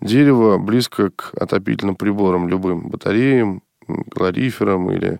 дерево 0.01 0.57
близко 0.57 1.11
к 1.11 1.35
отопительным 1.39 1.95
приборам, 1.95 2.49
любым 2.49 2.89
батареям, 2.89 3.61
калориферам 4.09 4.91
или 4.91 5.19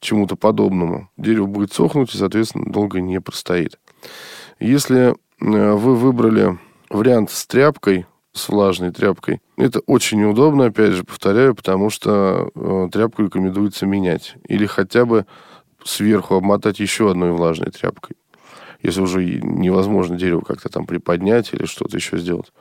чему-то 0.00 0.36
подобному. 0.36 1.10
Дерево 1.16 1.46
будет 1.46 1.72
сохнуть 1.72 2.14
и, 2.14 2.18
соответственно, 2.18 2.72
долго 2.72 3.00
не 3.00 3.20
простоит. 3.20 3.78
Если 4.60 5.10
э, 5.10 5.14
вы 5.40 5.94
выбрали 5.94 6.58
вариант 6.90 7.30
с 7.30 7.46
тряпкой, 7.46 8.06
с 8.32 8.48
влажной 8.48 8.92
тряпкой, 8.92 9.40
это 9.56 9.80
очень 9.80 10.20
неудобно, 10.20 10.66
опять 10.66 10.92
же, 10.92 11.04
повторяю, 11.04 11.54
потому 11.54 11.90
что 11.90 12.50
э, 12.54 12.88
тряпку 12.92 13.24
рекомендуется 13.24 13.86
менять. 13.86 14.36
Или 14.48 14.66
хотя 14.66 15.04
бы 15.04 15.26
сверху 15.84 16.34
обмотать 16.34 16.80
еще 16.80 17.10
одной 17.10 17.32
влажной 17.32 17.70
тряпкой. 17.70 18.16
Если 18.82 19.00
уже 19.00 19.24
невозможно 19.24 20.16
дерево 20.16 20.40
как-то 20.40 20.68
там 20.68 20.86
приподнять 20.86 21.52
или 21.52 21.66
что-то 21.66 21.96
еще 21.96 22.16
сделать. 22.18 22.52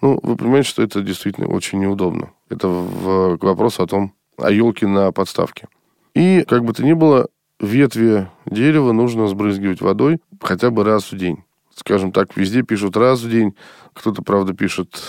Ну, 0.00 0.18
вы 0.20 0.36
понимаете, 0.36 0.68
что 0.68 0.82
это 0.82 1.00
действительно 1.00 1.46
очень 1.46 1.78
неудобно. 1.78 2.30
Это 2.48 2.66
в, 2.66 3.38
к 3.38 3.44
вопросу 3.44 3.84
о 3.84 3.86
том, 3.86 4.14
о 4.36 4.50
елке 4.50 4.88
на 4.88 5.12
подставке. 5.12 5.68
И, 6.14 6.44
как 6.48 6.64
бы 6.64 6.72
то 6.72 6.84
ни 6.84 6.92
было, 6.92 7.28
ветви 7.60 8.28
дерева 8.46 8.92
нужно 8.92 9.26
сбрызгивать 9.26 9.80
водой 9.80 10.18
хотя 10.40 10.70
бы 10.70 10.84
раз 10.84 11.10
в 11.12 11.16
день. 11.16 11.42
Скажем 11.74 12.12
так, 12.12 12.36
везде 12.36 12.62
пишут 12.62 12.96
раз 12.96 13.20
в 13.20 13.30
день. 13.30 13.54
Кто-то, 13.94 14.22
правда, 14.22 14.54
пишет 14.54 15.02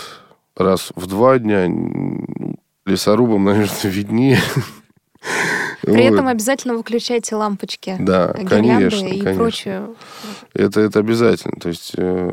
раз 0.56 0.92
в 0.96 1.06
два 1.06 1.38
дня. 1.38 1.68
Лесорубам, 2.84 3.44
наверное, 3.44 3.90
виднее. 3.92 4.38
При 5.82 6.08
вот. 6.08 6.14
этом 6.14 6.26
обязательно 6.26 6.74
выключайте 6.74 7.36
лампочки, 7.36 7.96
да, 8.00 8.32
конечно, 8.48 9.06
и 9.06 9.20
конечно. 9.20 9.34
прочую. 9.34 9.96
Это, 10.52 10.80
это 10.80 10.98
обязательно. 10.98 11.56
То 11.60 11.68
есть 11.68 11.92
э, 11.96 12.32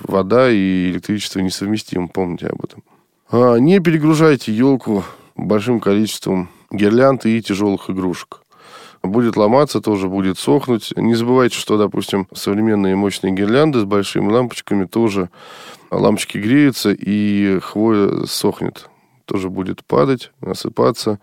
вода 0.00 0.50
и 0.50 0.90
электричество 0.90 1.40
несовместимы, 1.40 2.08
помните 2.08 2.48
об 2.48 2.62
этом. 2.64 2.82
А, 3.30 3.56
не 3.56 3.80
перегружайте 3.80 4.52
елку 4.52 5.04
большим 5.36 5.80
количеством 5.80 6.50
гирлянд 6.70 7.26
и 7.26 7.42
тяжелых 7.42 7.90
игрушек. 7.90 8.42
Будет 9.02 9.36
ломаться, 9.36 9.80
тоже 9.80 10.08
будет 10.08 10.38
сохнуть. 10.38 10.92
Не 10.96 11.14
забывайте, 11.14 11.56
что, 11.56 11.78
допустим, 11.78 12.26
современные 12.34 12.96
мощные 12.96 13.32
гирлянды 13.32 13.80
с 13.80 13.84
большими 13.84 14.30
лампочками 14.30 14.84
тоже 14.86 15.30
лампочки 15.90 16.38
греются 16.38 16.90
и 16.92 17.58
хвоя 17.60 18.24
сохнет. 18.26 18.88
Тоже 19.24 19.50
будет 19.50 19.84
падать, 19.84 20.32
осыпаться, 20.40 21.20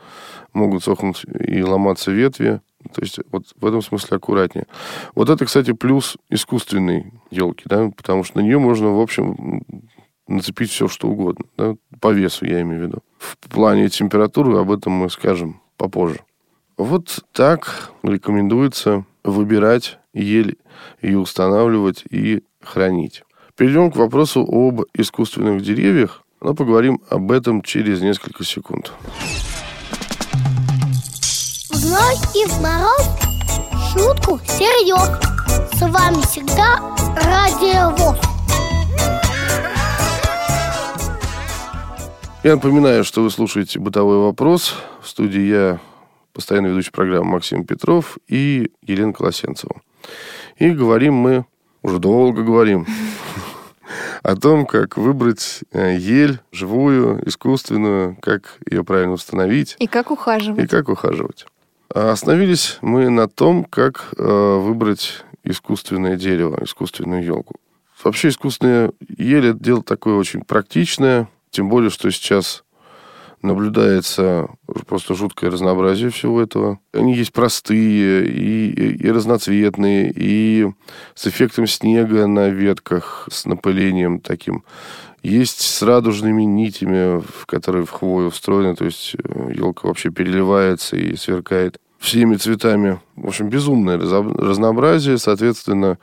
могут 0.54 0.84
сохнуть 0.84 1.26
и 1.26 1.64
ломаться 1.64 2.12
ветви. 2.12 2.62
То 2.94 3.02
есть 3.02 3.20
вот 3.32 3.46
в 3.60 3.66
этом 3.66 3.82
смысле 3.82 4.18
аккуратнее. 4.18 4.68
Вот 5.16 5.30
это, 5.30 5.46
кстати, 5.46 5.72
плюс 5.72 6.18
искусственной 6.30 7.14
елки, 7.32 7.64
да, 7.66 7.90
потому 7.96 8.24
что 8.24 8.38
на 8.38 8.42
нее 8.42 8.60
можно, 8.60 8.92
в 8.92 9.00
общем, 9.00 9.64
нацепить 10.28 10.70
все, 10.70 10.88
что 10.88 11.08
угодно. 11.08 11.46
Да? 11.58 11.76
По 12.02 12.12
весу, 12.12 12.46
я 12.46 12.62
имею 12.62 12.82
в 12.82 12.84
виду. 12.84 13.04
В 13.42 13.50
плане 13.50 13.90
температуры 13.90 14.58
об 14.58 14.72
этом 14.72 14.94
мы 14.94 15.10
скажем 15.10 15.62
попозже. 15.78 16.20
Вот 16.78 17.24
так 17.32 17.92
рекомендуется 18.04 19.06
выбирать 19.24 20.00
ель, 20.14 20.58
и 21.02 21.16
устанавливать 21.16 22.04
и 22.10 22.44
хранить. 22.62 23.24
Перейдем 23.56 23.92
к 23.92 23.96
вопросу 23.96 24.42
об 24.42 24.82
искусственных 24.94 25.62
деревьях, 25.62 26.24
но 26.42 26.54
поговорим 26.54 27.02
об 27.10 27.32
этом 27.32 27.62
через 27.62 28.02
несколько 28.02 28.44
секунд. 28.44 28.92
В 31.70 31.76
зной 31.76 32.16
и 32.36 32.46
в 32.48 32.62
мороз 32.62 33.10
шутку 33.92 34.40
серьез. 34.46 35.20
С 35.74 35.82
вами 35.82 36.22
всегда 36.26 36.80
Радио 37.16 37.96
ВОЗ. 37.96 38.33
Я 42.44 42.56
напоминаю, 42.56 43.06
что 43.06 43.24
вы 43.24 43.32
слушаете 43.32 43.80
«Бытовой 43.80 44.18
вопрос». 44.18 44.76
В 45.02 45.08
студии 45.08 45.40
я, 45.40 45.80
постоянно 46.34 46.68
ведущий 46.68 46.92
программы 46.92 47.32
Максим 47.32 47.64
Петров 47.64 48.18
и 48.28 48.70
Елена 48.82 49.14
Колосенцева. 49.14 49.80
И 50.58 50.72
говорим 50.72 51.14
мы, 51.14 51.46
уже 51.84 52.00
долго 52.00 52.44
говорим, 52.44 52.86
о 54.24 54.36
том, 54.36 54.66
как 54.66 54.98
выбрать 54.98 55.62
э, 55.72 55.96
ель 55.96 56.42
живую, 56.52 57.26
искусственную, 57.26 58.18
как 58.22 58.58
ее 58.70 58.84
правильно 58.84 59.14
установить. 59.14 59.78
И 59.80 59.88
как 59.88 60.12
ухаживать. 60.12 60.66
И 60.66 60.68
как 60.68 60.90
ухаживать. 60.90 61.46
А 61.96 62.12
остановились 62.12 62.78
мы 62.82 63.10
на 63.10 63.30
том, 63.30 63.64
как 63.64 64.10
э, 64.18 64.58
выбрать 64.58 65.24
искусственное 65.46 66.18
дерево, 66.18 66.60
искусственную 66.62 67.24
елку. 67.24 67.56
Вообще 68.04 68.28
искусственная 68.28 68.92
ель– 69.18 69.48
это 69.52 69.64
дело 69.64 69.82
такое 69.82 70.16
очень 70.16 70.42
практичное, 70.42 71.30
тем 71.54 71.70
более, 71.70 71.92
что 71.92 72.10
сейчас 72.12 72.64
наблюдается 73.44 74.50
просто 74.88 75.14
жуткое 75.14 75.52
разнообразие 75.52 76.10
всего 76.10 76.42
этого. 76.42 76.80
Они 76.94 77.14
есть 77.14 77.32
простые 77.32 78.26
и, 78.26 78.72
и, 78.72 79.06
и 79.06 79.12
разноцветные, 79.12 80.12
и 80.16 80.68
с 81.14 81.28
эффектом 81.28 81.68
снега 81.68 82.26
на 82.26 82.50
ветках, 82.50 83.28
с 83.32 83.46
напылением 83.46 84.20
таким. 84.20 84.64
Есть 85.22 85.62
с 85.62 85.82
радужными 85.84 86.44
нитями, 86.44 87.22
в 87.22 87.46
которые 87.46 87.86
в 87.86 87.92
хвою 87.92 88.32
встроены, 88.32 88.76
то 88.76 88.86
есть 88.86 89.16
елка 89.54 89.88
вообще 89.88 90.10
переливается 90.10 90.98
и 90.98 91.16
сверкает 91.16 91.80
всеми 92.00 92.36
цветами. 92.36 93.00
В 93.16 93.28
общем, 93.28 93.50
безумное 93.50 93.98
разнообразие, 93.98 95.18
соответственно, 95.18 95.98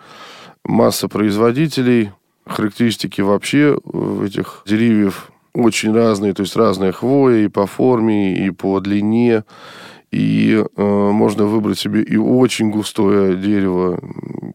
масса 0.64 1.08
производителей, 1.08 2.12
характеристики 2.46 3.20
вообще 3.20 3.78
этих 4.24 4.62
деревьев 4.66 5.30
очень 5.54 5.92
разные, 5.92 6.32
то 6.32 6.42
есть 6.42 6.56
разная 6.56 6.92
хвоя 6.92 7.44
и 7.44 7.48
по 7.48 7.66
форме, 7.66 8.46
и 8.46 8.50
по 8.50 8.80
длине. 8.80 9.44
И 10.10 10.64
э, 10.76 10.82
можно 10.82 11.44
выбрать 11.44 11.78
себе 11.78 12.02
и 12.02 12.16
очень 12.16 12.70
густое 12.70 13.36
дерево. 13.36 14.00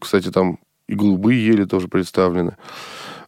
Кстати, 0.00 0.30
там 0.30 0.58
и 0.88 0.94
голубые 0.94 1.44
ели 1.44 1.64
тоже 1.64 1.88
представлены. 1.88 2.56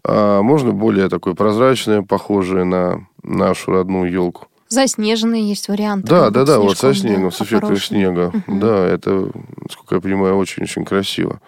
А 0.05 0.43
можно 0.43 0.73
более 0.73 1.09
такое 1.09 1.35
прозрачное, 1.35 2.03
похожее 2.03 2.65
на 2.65 3.07
нашу 3.23 3.73
родную 3.73 4.11
елку. 4.11 4.47
Заснеженные 4.69 5.49
есть 5.49 5.69
варианты. 5.69 6.09
Да, 6.09 6.31
да, 6.31 6.45
да, 6.45 6.61
вот 6.61 6.77
со 6.77 6.95
снегом, 6.95 7.31
да, 7.31 7.31
с 7.31 7.41
эффектом 7.41 7.77
снега. 7.77 8.33
Угу. 8.47 8.59
Да, 8.59 8.87
это, 8.87 9.31
насколько 9.63 9.95
я 9.95 10.01
понимаю, 10.01 10.37
очень-очень 10.37 10.85
красиво. 10.85 11.41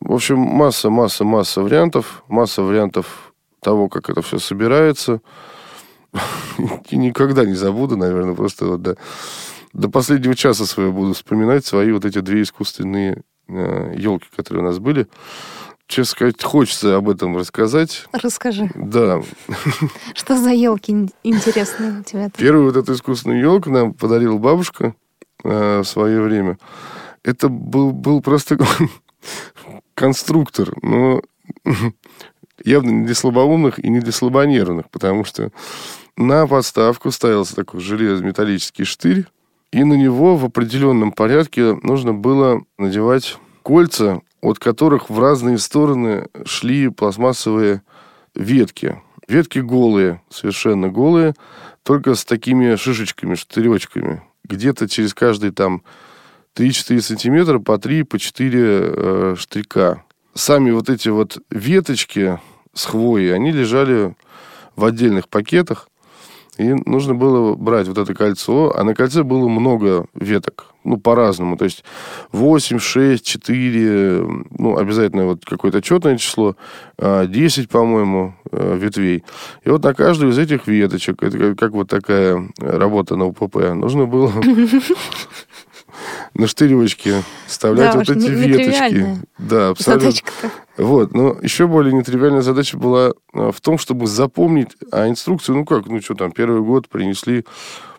В 0.00 0.12
общем, 0.12 0.38
масса, 0.38 0.90
масса, 0.90 1.24
масса 1.24 1.62
вариантов, 1.62 2.24
масса 2.28 2.62
вариантов 2.62 3.27
того, 3.68 3.90
как 3.90 4.08
это 4.08 4.22
все 4.22 4.38
собирается. 4.38 5.20
И 6.88 6.96
никогда 6.96 7.44
не 7.44 7.52
забуду, 7.52 7.98
наверное, 7.98 8.34
просто 8.34 8.64
вот 8.64 8.80
до, 8.80 8.96
до 9.74 9.90
последнего 9.90 10.34
часа 10.34 10.64
своего 10.64 10.92
буду 10.92 11.12
вспоминать 11.12 11.66
свои 11.66 11.92
вот 11.92 12.06
эти 12.06 12.20
две 12.20 12.40
искусственные 12.40 13.24
э, 13.48 13.94
елки, 13.94 14.26
которые 14.34 14.64
у 14.64 14.66
нас 14.66 14.78
были. 14.78 15.06
Честно 15.86 16.12
сказать, 16.12 16.42
хочется 16.42 16.96
об 16.96 17.10
этом 17.10 17.36
рассказать. 17.36 18.06
Расскажи. 18.12 18.70
Да. 18.74 19.22
Что 20.14 20.38
за 20.38 20.50
елки 20.50 21.10
интересные 21.22 22.00
у 22.00 22.02
тебя? 22.02 22.30
Первую 22.30 22.72
вот 22.72 22.76
эту 22.76 22.94
искусственную 22.94 23.38
елку 23.38 23.68
нам 23.68 23.92
подарила 23.92 24.38
бабушка 24.38 24.94
э, 25.44 25.80
в 25.80 25.84
свое 25.84 26.22
время. 26.22 26.58
Это 27.22 27.50
был, 27.50 27.92
был 27.92 28.22
просто 28.22 28.56
конструктор, 29.94 30.72
но 30.80 31.20
явно 32.64 32.90
не 32.90 33.06
для 33.06 33.14
слабоумных 33.14 33.78
и 33.78 33.88
не 33.88 34.00
для 34.00 34.12
слабонервных, 34.12 34.90
потому 34.90 35.24
что 35.24 35.50
на 36.16 36.46
подставку 36.46 37.10
ставился 37.10 37.54
такой 37.54 37.80
железно-металлический 37.80 38.84
штырь, 38.84 39.26
и 39.70 39.84
на 39.84 39.94
него 39.94 40.36
в 40.36 40.44
определенном 40.44 41.12
порядке 41.12 41.78
нужно 41.82 42.14
было 42.14 42.62
надевать 42.78 43.36
кольца, 43.62 44.22
от 44.40 44.58
которых 44.58 45.10
в 45.10 45.20
разные 45.20 45.58
стороны 45.58 46.28
шли 46.44 46.88
пластмассовые 46.88 47.82
ветки. 48.34 49.00
Ветки 49.26 49.58
голые, 49.58 50.22
совершенно 50.30 50.88
голые, 50.88 51.34
только 51.82 52.14
с 52.14 52.24
такими 52.24 52.76
шишечками, 52.76 53.34
штыречками. 53.34 54.22
Где-то 54.44 54.88
через 54.88 55.12
каждый 55.12 55.50
там 55.50 55.82
3-4 56.56 57.00
сантиметра 57.02 57.58
по 57.58 57.78
3, 57.78 58.04
по 58.04 58.18
4 58.18 58.60
э, 58.60 59.34
штырька 59.38 60.02
сами 60.38 60.70
вот 60.70 60.88
эти 60.88 61.08
вот 61.08 61.38
веточки 61.50 62.38
с 62.72 62.86
хвоей, 62.86 63.34
они 63.34 63.50
лежали 63.50 64.14
в 64.76 64.84
отдельных 64.84 65.28
пакетах. 65.28 65.88
И 66.58 66.74
нужно 66.86 67.14
было 67.14 67.54
брать 67.54 67.86
вот 67.86 67.98
это 67.98 68.14
кольцо, 68.14 68.72
а 68.76 68.82
на 68.82 68.94
кольце 68.94 69.22
было 69.22 69.48
много 69.48 70.06
веток. 70.14 70.74
ну, 70.84 70.96
по-разному. 70.96 71.56
То 71.56 71.64
есть 71.64 71.84
8, 72.32 72.78
6, 72.78 73.24
4, 73.24 74.22
ну, 74.58 74.76
обязательно 74.76 75.26
вот 75.26 75.44
какое-то 75.44 75.82
четное 75.82 76.16
число, 76.16 76.56
10, 76.98 77.66
а, 77.66 77.68
по-моему, 77.68 78.34
э, 78.50 78.76
ветвей. 78.76 79.24
И 79.64 79.70
вот 79.70 79.84
на 79.84 79.92
каждую 79.92 80.32
из 80.32 80.38
этих 80.38 80.66
веточек, 80.66 81.22
это 81.22 81.54
как 81.54 81.72
вот 81.72 81.88
такая 81.88 82.48
работа 82.58 83.16
на 83.16 83.26
УПП, 83.26 83.56
нужно 83.74 84.06
было 84.06 84.32
на 86.34 86.46
штыревочке 86.46 87.22
вставлять 87.46 87.94
вот 87.94 88.08
эти 88.08 88.28
веточки. 88.28 89.18
Да, 89.38 89.70
абсолютно. 89.70 90.12
Вот, 90.76 91.12
но 91.12 91.36
еще 91.42 91.66
более 91.66 91.92
нетривиальная 91.92 92.42
задача 92.42 92.78
была 92.78 93.12
а, 93.32 93.50
в 93.50 93.60
том, 93.60 93.78
чтобы 93.78 94.06
запомнить, 94.06 94.70
а 94.92 95.08
инструкцию, 95.08 95.56
ну 95.56 95.64
как, 95.64 95.86
ну 95.86 96.00
что 96.00 96.14
там, 96.14 96.30
первый 96.30 96.62
год 96.62 96.88
принесли, 96.88 97.44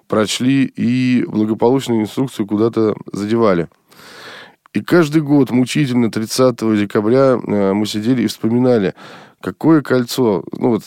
прочли 0.07 0.63
и 0.63 1.25
благополучную 1.27 2.01
инструкцию 2.01 2.47
куда-то 2.47 2.95
задевали. 3.11 3.67
И 4.73 4.81
каждый 4.81 5.21
год 5.21 5.49
мучительно 5.49 6.09
30 6.09 6.55
декабря 6.79 7.33
а, 7.33 7.73
мы 7.73 7.85
сидели 7.85 8.21
и 8.21 8.27
вспоминали, 8.27 8.93
какое 9.41 9.81
кольцо, 9.81 10.43
ну 10.57 10.69
вот 10.69 10.83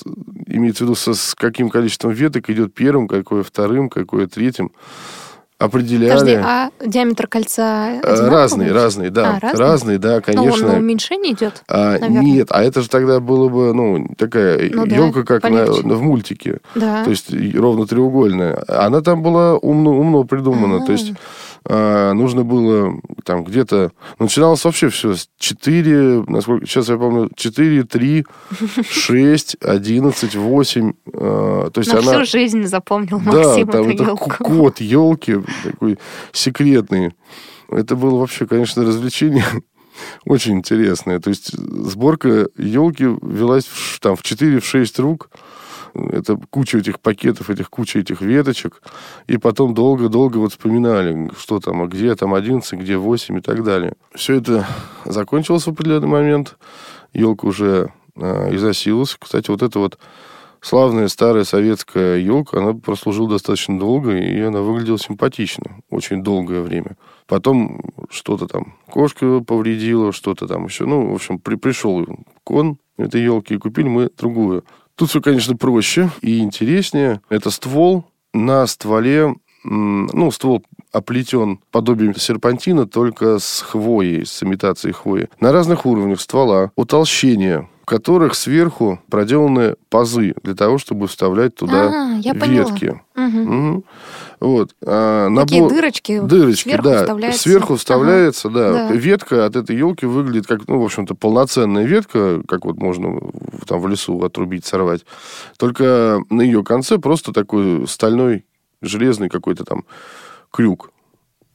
имеется 0.46 0.84
в 0.84 0.87
виду 0.87 0.94
со, 0.94 1.14
с 1.14 1.34
каким 1.34 1.68
количеством 1.68 2.12
веток 2.12 2.49
идет 2.49 2.75
первым, 2.75 3.08
какое 3.08 3.42
вторым, 3.42 3.88
какое 3.90 4.26
третьим 4.26 4.72
определяли. 5.62 6.11
Подожди, 6.11 6.35
а 6.35 6.71
диаметр 6.85 7.26
кольца 7.26 8.00
э, 8.02 8.28
Разные, 8.28 8.73
разные, 8.73 9.11
да. 9.11 9.37
А, 9.37 9.40
разные? 9.40 9.69
разные, 9.69 9.99
да, 9.99 10.21
конечно. 10.21 10.49
Но 10.49 10.54
он 10.54 10.73
на 10.73 10.78
уменьшение 10.78 11.33
идет, 11.33 11.62
а, 11.69 11.99
Нет, 11.99 12.49
а 12.50 12.62
это 12.62 12.83
же 12.83 12.88
тогда 12.88 13.21
было 13.21 13.49
бы, 13.49 13.73
ну, 13.73 14.07
такая 14.16 14.71
ну, 14.71 14.85
елка, 14.87 15.21
да, 15.21 15.25
как 15.25 15.50
на, 15.50 15.66
в 15.66 16.02
мультике. 16.02 16.59
Да. 16.75 17.04
То 17.04 17.11
есть 17.11 17.33
ровно 17.54 17.87
треугольная. 17.87 18.62
Она 18.69 19.00
там 19.00 19.23
была 19.23 19.57
умно, 19.57 19.90
умно 19.99 20.25
придумана. 20.25 20.76
А-а-а. 20.76 20.87
То 20.87 20.92
есть 20.92 21.12
а, 21.64 22.12
нужно 22.12 22.45
было 22.45 23.00
там 23.25 23.45
где-то... 23.45 23.92
Начиналось 24.19 24.64
вообще 24.64 24.88
все 24.88 25.14
с 25.14 25.28
4, 25.38 26.25
насколько 26.26 26.66
сейчас 26.66 26.88
я 26.88 26.97
помню, 26.97 27.31
4, 27.35 27.85
3, 27.85 28.26
6, 28.90 29.57
11, 29.61 30.35
8. 30.35 30.92
А, 31.14 31.71
то 31.71 31.78
есть 31.81 31.92
На 31.92 32.00
она... 32.00 32.12
всю 32.12 32.25
жизнь 32.25 32.64
запомнил 32.64 33.19
Максим 33.21 33.66
Да, 33.66 33.73
там 33.73 33.88
это 33.88 34.02
елку. 34.04 34.31
код 34.45 34.81
елки 34.81 35.37
такой 35.64 35.99
секретный. 36.33 37.14
Это 37.69 37.97
было 37.97 38.19
вообще, 38.19 38.47
конечно, 38.47 38.85
развлечение 38.85 39.45
очень 40.25 40.54
интересное. 40.54 41.21
То 41.21 41.31
есть 41.31 41.52
сборка 41.52 42.49
елки 42.59 43.04
велась 43.23 43.64
в, 43.64 44.00
там, 44.00 44.16
в 44.16 44.23
4-6 44.23 45.00
рук. 45.00 45.31
Это 45.94 46.38
куча 46.50 46.78
этих 46.78 47.00
пакетов, 47.00 47.50
этих 47.50 47.70
куча 47.70 47.99
этих 47.99 48.20
веточек. 48.20 48.82
И 49.26 49.37
потом 49.37 49.75
долго-долго 49.75 50.38
вот 50.38 50.52
вспоминали, 50.52 51.30
что 51.38 51.61
там, 51.61 51.82
а 51.82 51.87
где 51.87 52.14
там 52.14 52.34
11, 52.34 52.80
где 52.80 52.96
8 52.96 53.38
и 53.38 53.40
так 53.40 53.62
далее. 53.62 53.94
Все 54.14 54.37
это 54.37 54.66
закончилось 55.04 55.64
в 55.64 55.68
определенный 55.68 56.08
момент. 56.08 56.56
Елка 57.12 57.46
уже 57.46 57.92
э, 58.16 58.54
износилась. 58.54 59.16
Кстати, 59.18 59.50
вот 59.50 59.62
это 59.62 59.78
вот 59.78 59.99
славная 60.62 61.08
старая 61.08 61.44
советская 61.44 62.18
елка, 62.18 62.58
она 62.58 62.72
прослужила 62.72 63.28
достаточно 63.28 63.78
долго, 63.78 64.16
и 64.16 64.40
она 64.40 64.62
выглядела 64.62 64.99
симпатично 64.99 65.82
очень 65.90 66.22
долгое 66.22 66.62
время. 66.62 66.96
Потом 67.26 67.80
что-то 68.08 68.46
там 68.46 68.75
кошка 68.88 69.40
повредила, 69.40 70.12
что-то 70.12 70.46
там 70.46 70.64
еще. 70.64 70.87
Ну, 70.87 71.11
в 71.11 71.14
общем, 71.14 71.38
при, 71.38 71.56
пришел 71.56 72.06
кон 72.44 72.78
этой 72.96 73.22
елки, 73.22 73.54
и 73.54 73.58
купили 73.58 73.88
мы 73.88 74.11
другую. 74.16 74.64
Тут 74.96 75.11
все, 75.11 75.20
конечно, 75.20 75.56
проще 75.56 76.11
и 76.20 76.38
интереснее. 76.40 77.20
Это 77.28 77.50
ствол. 77.50 78.04
На 78.34 78.66
стволе, 78.66 79.34
ну, 79.64 80.30
ствол 80.30 80.64
оплетен 80.90 81.61
подобием 81.70 82.14
серпантина, 82.14 82.87
только 82.87 83.38
с 83.38 83.61
хвоей, 83.61 84.25
с 84.25 84.42
имитацией 84.42 84.94
хвои. 84.94 85.28
На 85.40 85.52
разных 85.52 85.84
уровнях 85.87 86.20
ствола 86.20 86.70
утолщение 86.76 87.68
в 87.82 87.84
которых 87.84 88.36
сверху 88.36 89.00
проделаны 89.10 89.74
пазы 89.90 90.34
для 90.44 90.54
того, 90.54 90.78
чтобы 90.78 91.08
вставлять 91.08 91.56
туда 91.56 92.14
а, 92.14 92.18
я 92.18 92.32
ветки. 92.32 93.00
Угу. 93.16 93.40
Угу. 93.40 93.84
Вот. 94.38 94.70
А, 94.86 95.28
Такие 95.34 95.62
набор... 95.62 95.76
дырочки. 95.76 96.20
Дырочки, 96.20 96.68
сверху 96.68 96.84
да. 96.84 96.98
Вставляется. 97.00 97.42
Сверху 97.42 97.74
вставляется, 97.74 98.48
ага. 98.48 98.58
да. 98.58 98.88
да. 98.88 98.94
Ветка 98.94 99.46
от 99.46 99.56
этой 99.56 99.74
елки 99.74 100.06
выглядит 100.06 100.46
как, 100.46 100.68
ну, 100.68 100.80
в 100.80 100.84
общем-то, 100.84 101.16
полноценная 101.16 101.84
ветка, 101.84 102.42
как 102.46 102.64
вот 102.64 102.76
можно 102.76 103.18
там 103.66 103.80
в 103.80 103.88
лесу 103.88 104.23
отрубить, 104.23 104.64
сорвать. 104.64 105.04
Только 105.58 106.23
на 106.30 106.42
ее 106.42 106.62
конце 106.62 106.99
просто 106.99 107.32
такой 107.32 107.88
стальной, 107.88 108.45
железный 108.80 109.28
какой-то 109.28 109.64
там 109.64 109.84
крюк 110.52 110.92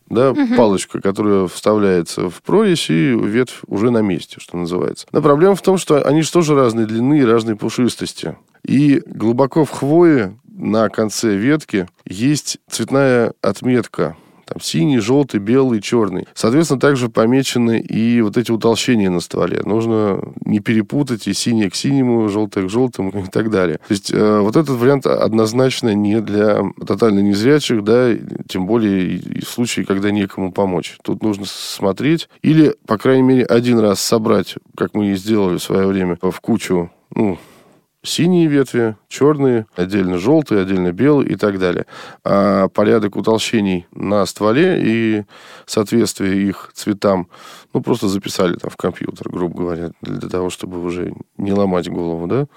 да, 0.09 0.31
угу. 0.31 0.55
палочка, 0.55 1.01
которая 1.01 1.47
вставляется 1.47 2.29
в 2.29 2.41
прорезь, 2.41 2.89
и 2.89 3.15
ветвь 3.15 3.61
уже 3.67 3.91
на 3.91 4.01
месте, 4.01 4.37
что 4.39 4.57
называется. 4.57 5.07
Но 5.11 5.21
проблема 5.21 5.55
в 5.55 5.61
том, 5.61 5.77
что 5.77 6.01
они 6.01 6.21
же 6.21 6.31
тоже 6.31 6.55
разной 6.55 6.85
длины 6.85 7.19
и 7.19 7.25
разной 7.25 7.55
пушистости. 7.55 8.37
И 8.63 9.01
глубоко 9.05 9.65
в 9.65 9.71
хвое 9.71 10.37
на 10.45 10.89
конце 10.89 11.35
ветки 11.35 11.87
есть 12.05 12.57
цветная 12.69 13.33
отметка– 13.41 14.15
там 14.47 14.61
синий, 14.61 14.99
желтый, 14.99 15.39
белый, 15.39 15.81
черный. 15.81 16.27
Соответственно, 16.33 16.79
также 16.79 17.09
помечены 17.09 17.79
и 17.79 18.21
вот 18.21 18.37
эти 18.37 18.51
утолщения 18.51 19.09
на 19.09 19.19
стволе. 19.19 19.61
Нужно 19.63 20.21
не 20.45 20.59
перепутать 20.59 21.27
и 21.27 21.33
синее 21.33 21.69
к 21.69 21.75
синему, 21.75 22.29
желтое 22.29 22.67
к 22.67 22.69
желтому 22.69 23.09
и 23.09 23.29
так 23.31 23.49
далее. 23.49 23.77
То 23.87 23.93
есть 23.93 24.11
э, 24.11 24.39
вот 24.39 24.55
этот 24.55 24.77
вариант 24.77 25.05
однозначно 25.05 25.93
не 25.93 26.21
для 26.21 26.63
тотально 26.85 27.19
незрячих, 27.19 27.83
да, 27.83 28.13
тем 28.47 28.65
более 28.65 29.15
и 29.17 29.41
в 29.43 29.49
случае, 29.49 29.85
когда 29.85 30.11
некому 30.11 30.51
помочь. 30.51 30.97
Тут 31.03 31.23
нужно 31.23 31.45
смотреть 31.47 32.29
или, 32.41 32.75
по 32.85 32.97
крайней 32.97 33.23
мере, 33.23 33.43
один 33.45 33.79
раз 33.79 33.99
собрать, 33.99 34.55
как 34.75 34.93
мы 34.93 35.11
и 35.11 35.15
сделали 35.15 35.57
в 35.57 35.63
свое 35.63 35.87
время, 35.87 36.17
в 36.21 36.39
кучу 36.41 36.89
ну, 37.13 37.37
синие 38.07 38.47
ветви, 38.47 38.95
черные, 39.07 39.67
отдельно 39.75 40.17
желтые, 40.17 40.61
отдельно 40.61 40.91
белые 40.91 41.29
и 41.29 41.35
так 41.35 41.59
далее. 41.59 41.85
А 42.23 42.67
порядок 42.69 43.15
утолщений 43.15 43.85
на 43.91 44.25
стволе 44.25 44.81
и 44.81 45.25
соответствие 45.65 46.47
их 46.47 46.71
цветам, 46.73 47.27
ну, 47.73 47.81
просто 47.81 48.07
записали 48.07 48.55
там 48.55 48.69
в 48.69 48.77
компьютер, 48.77 49.29
грубо 49.29 49.57
говоря, 49.57 49.91
для 50.01 50.29
того, 50.29 50.49
чтобы 50.49 50.83
уже 50.83 51.13
не 51.37 51.53
ломать 51.53 51.89
голову, 51.89 52.27
да? 52.27 52.47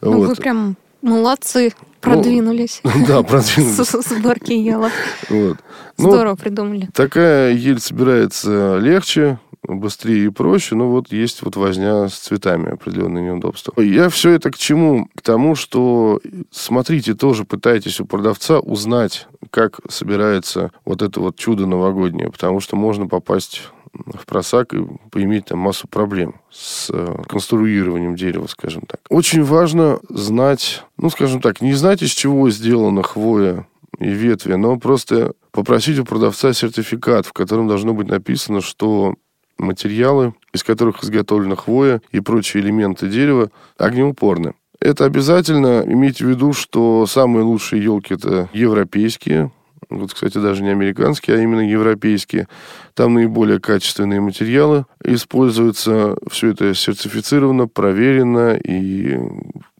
Ну, 0.00 0.18
вот. 0.18 0.28
вы 0.28 0.34
прям 0.36 0.76
молодцы, 1.02 1.72
продвинулись. 2.00 2.80
Ну, 2.84 2.90
да, 3.06 3.22
продвинулись. 3.22 3.76
С 3.76 4.02
сборки 4.02 4.52
елок. 4.52 4.92
Вот. 5.28 5.58
Ну, 5.98 6.10
Здорово 6.10 6.32
ну, 6.32 6.36
придумали. 6.36 6.88
Такая 6.92 7.52
ель 7.52 7.80
собирается 7.80 8.78
легче, 8.78 9.38
быстрее 9.66 10.26
и 10.26 10.28
проще, 10.30 10.74
но 10.74 10.88
вот 10.88 11.12
есть 11.12 11.42
вот 11.42 11.56
возня 11.56 12.08
с 12.08 12.14
цветами, 12.14 12.72
определенные 12.72 13.24
неудобства. 13.24 13.80
Я 13.80 14.08
все 14.08 14.30
это 14.30 14.50
к 14.50 14.58
чему? 14.58 15.08
К 15.14 15.22
тому, 15.22 15.54
что 15.54 16.20
смотрите, 16.50 17.14
тоже 17.14 17.44
пытайтесь 17.44 18.00
у 18.00 18.06
продавца 18.06 18.60
узнать, 18.60 19.26
как 19.50 19.80
собирается 19.88 20.70
вот 20.84 21.02
это 21.02 21.20
вот 21.20 21.36
чудо 21.36 21.66
новогоднее, 21.66 22.30
потому 22.30 22.60
что 22.60 22.76
можно 22.76 23.06
попасть 23.06 23.62
в 23.92 24.26
просак 24.26 24.74
и 24.74 24.86
поиметь 25.10 25.46
там 25.46 25.58
массу 25.58 25.88
проблем 25.88 26.36
с 26.50 26.90
э, 26.90 27.22
конструированием 27.28 28.14
дерева, 28.14 28.46
скажем 28.46 28.82
так. 28.86 29.00
Очень 29.08 29.42
важно 29.42 30.00
знать, 30.08 30.84
ну, 30.98 31.10
скажем 31.10 31.40
так, 31.40 31.60
не 31.60 31.72
знать, 31.72 32.02
из 32.02 32.10
чего 32.10 32.50
сделана 32.50 33.02
хвоя 33.02 33.66
и 33.98 34.08
ветви, 34.08 34.54
но 34.54 34.78
просто 34.78 35.32
попросить 35.50 35.98
у 35.98 36.04
продавца 36.04 36.52
сертификат, 36.52 37.26
в 37.26 37.32
котором 37.32 37.68
должно 37.68 37.94
быть 37.94 38.08
написано, 38.08 38.60
что 38.60 39.14
материалы, 39.58 40.34
из 40.52 40.62
которых 40.62 41.02
изготовлена 41.02 41.56
хвоя 41.56 42.00
и 42.12 42.20
прочие 42.20 42.62
элементы 42.62 43.08
дерева, 43.08 43.50
огнеупорны. 43.78 44.54
Это 44.80 45.04
обязательно 45.04 45.82
имейте 45.86 46.24
в 46.24 46.28
виду, 46.28 46.52
что 46.52 47.06
самые 47.06 47.44
лучшие 47.44 47.82
елки 47.82 48.14
это 48.14 48.48
европейские, 48.52 49.50
вот, 49.88 50.12
кстати, 50.12 50.38
даже 50.38 50.62
не 50.62 50.70
американские, 50.70 51.36
а 51.36 51.40
именно 51.40 51.60
европейские. 51.60 52.48
Там 52.94 53.14
наиболее 53.14 53.60
качественные 53.60 54.20
материалы 54.20 54.84
используются. 55.04 56.16
Все 56.28 56.50
это 56.50 56.74
сертифицировано, 56.74 57.68
проверено 57.68 58.54
и 58.56 59.18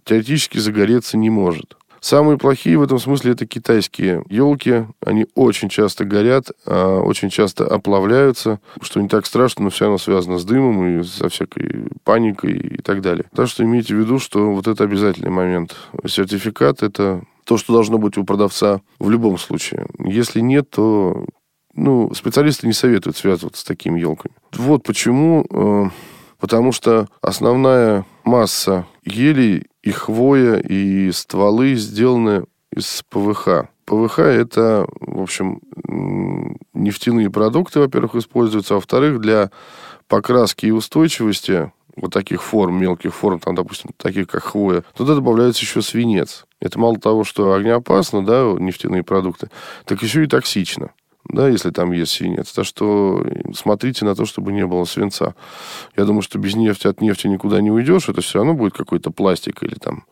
теоретически 0.05 0.59
загореться 0.59 1.17
не 1.17 1.31
может. 1.31 1.77
Самые 2.07 2.39
плохие 2.39 2.79
в 2.79 2.83
этом 2.85 3.01
смысле 3.01 3.33
это 3.33 3.47
китайские 3.47 4.23
елки. 4.29 4.85
Они 5.05 5.27
очень 5.35 5.69
часто 5.69 6.05
горят, 6.05 6.53
а 6.65 7.01
очень 7.01 7.31
часто 7.31 7.67
оплавляются, 7.67 8.61
что 8.81 9.03
не 9.03 9.09
так 9.09 9.27
страшно, 9.27 9.65
но 9.65 9.71
все 9.71 9.87
равно 9.87 9.99
связано 9.99 10.39
с 10.39 10.45
дымом 10.45 11.01
и 11.01 11.03
со 11.03 11.29
всякой 11.29 11.89
паникой 12.05 12.53
и 12.53 12.77
так 12.81 13.01
далее. 13.01 13.25
Так 13.35 13.49
что 13.49 13.65
имейте 13.65 13.97
в 13.97 13.99
виду, 13.99 14.21
что 14.21 14.53
вот 14.53 14.69
это 14.69 14.85
обязательный 14.85 15.31
момент. 15.31 15.75
Сертификат– 16.07 16.81
это 16.85 17.25
то, 17.43 17.59
что 17.59 17.73
должно 17.73 17.99
быть 17.99 18.17
у 18.17 18.25
продавца 18.25 18.83
в 19.01 19.11
любом 19.11 19.37
случае. 19.37 19.89
Если 19.99 20.39
нет, 20.39 20.71
то 20.71 21.27
ну, 21.75 22.15
специалисты 22.15 22.69
не 22.69 22.73
советуют 22.73 23.17
связываться 23.17 23.63
с 23.63 23.65
такими 23.65 23.99
елками. 23.99 24.33
Вот 24.53 24.85
почему. 24.85 25.45
Э, 25.51 25.91
потому 26.39 26.71
что 26.71 27.09
основная 27.21 28.05
масса 28.23 28.87
елей 29.05 29.65
и 29.87 29.93
хвоя, 29.93 30.57
и 30.59 31.13
стволы 31.13 31.77
сделаны 31.77 32.45
из 32.75 33.05
ПВХ. 33.09 33.69
ПВХ 33.85 34.19
это, 34.19 34.85
в 34.99 35.23
общем, 35.23 35.61
нефтяные 36.75 37.31
продукты, 37.31 37.79
во-первых, 37.79 38.17
используются, 38.17 38.75
а 38.75 38.79
во-вторых, 38.79 39.21
для 39.21 39.53
покраски 40.09 40.67
и 40.67 40.73
устойчивости 40.73 41.71
вот 41.95 42.13
таких 42.13 42.43
форм, 42.43 42.81
мелких 42.81 43.15
форм, 43.15 43.39
там, 43.39 43.55
допустим, 43.55 43.93
таких 43.97 44.27
как 44.27 44.43
хвоя, 44.43 44.83
туда 44.97 45.15
добавляется 45.15 45.63
еще 45.63 45.83
свинец. 45.83 46.47
Это 46.61 46.81
мало 46.81 46.99
того, 46.99 47.23
что 47.23 47.53
огнеопасно, 47.53 48.27
да, 48.27 48.43
нефтяные 48.59 49.05
продукты, 49.05 49.51
так 49.85 50.03
еще 50.03 50.25
и 50.25 50.27
токсично 50.27 50.91
да, 51.29 51.49
если 51.49 51.71
там 51.71 51.93
есть 51.93 52.13
свинец. 52.13 52.53
Так 52.53 52.65
что 52.65 53.25
смотрите 53.55 54.05
на 54.05 54.15
то, 54.15 54.25
чтобы 54.25 54.53
не 54.53 54.67
было 54.67 54.85
свинца. 54.85 55.35
Я 55.97 56.05
думаю, 56.05 56.23
что 56.23 56.39
без 56.39 56.55
нефти 56.55 56.87
от 56.87 57.01
нефти 57.01 57.27
никуда 57.27 57.61
не 57.61 57.71
уйдешь, 57.71 58.09
это 58.09 58.21
все 58.21 58.39
равно 58.39 58.55
будет 58.55 58.75
какой-то 58.75 59.11
пластик 59.11 59.63
или 59.63 59.75
там 59.75 60.05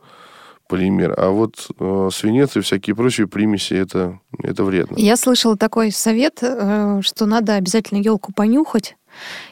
полимер. 0.68 1.14
А 1.16 1.31
вот 1.31 1.68
э, 1.79 2.09
свинец 2.12 2.57
и 2.57 2.61
всякие 2.61 2.96
прочие 2.96 3.27
примеси 3.27 3.74
это, 3.74 4.18
это 4.42 4.64
вредно. 4.64 4.96
Я 4.96 5.16
слышала 5.16 5.57
такой 5.57 5.92
совет, 5.92 6.38
э, 6.42 7.00
что 7.03 7.27
надо 7.27 7.55
обязательно 7.55 7.98
елку 7.98 8.33
понюхать. 8.33 8.96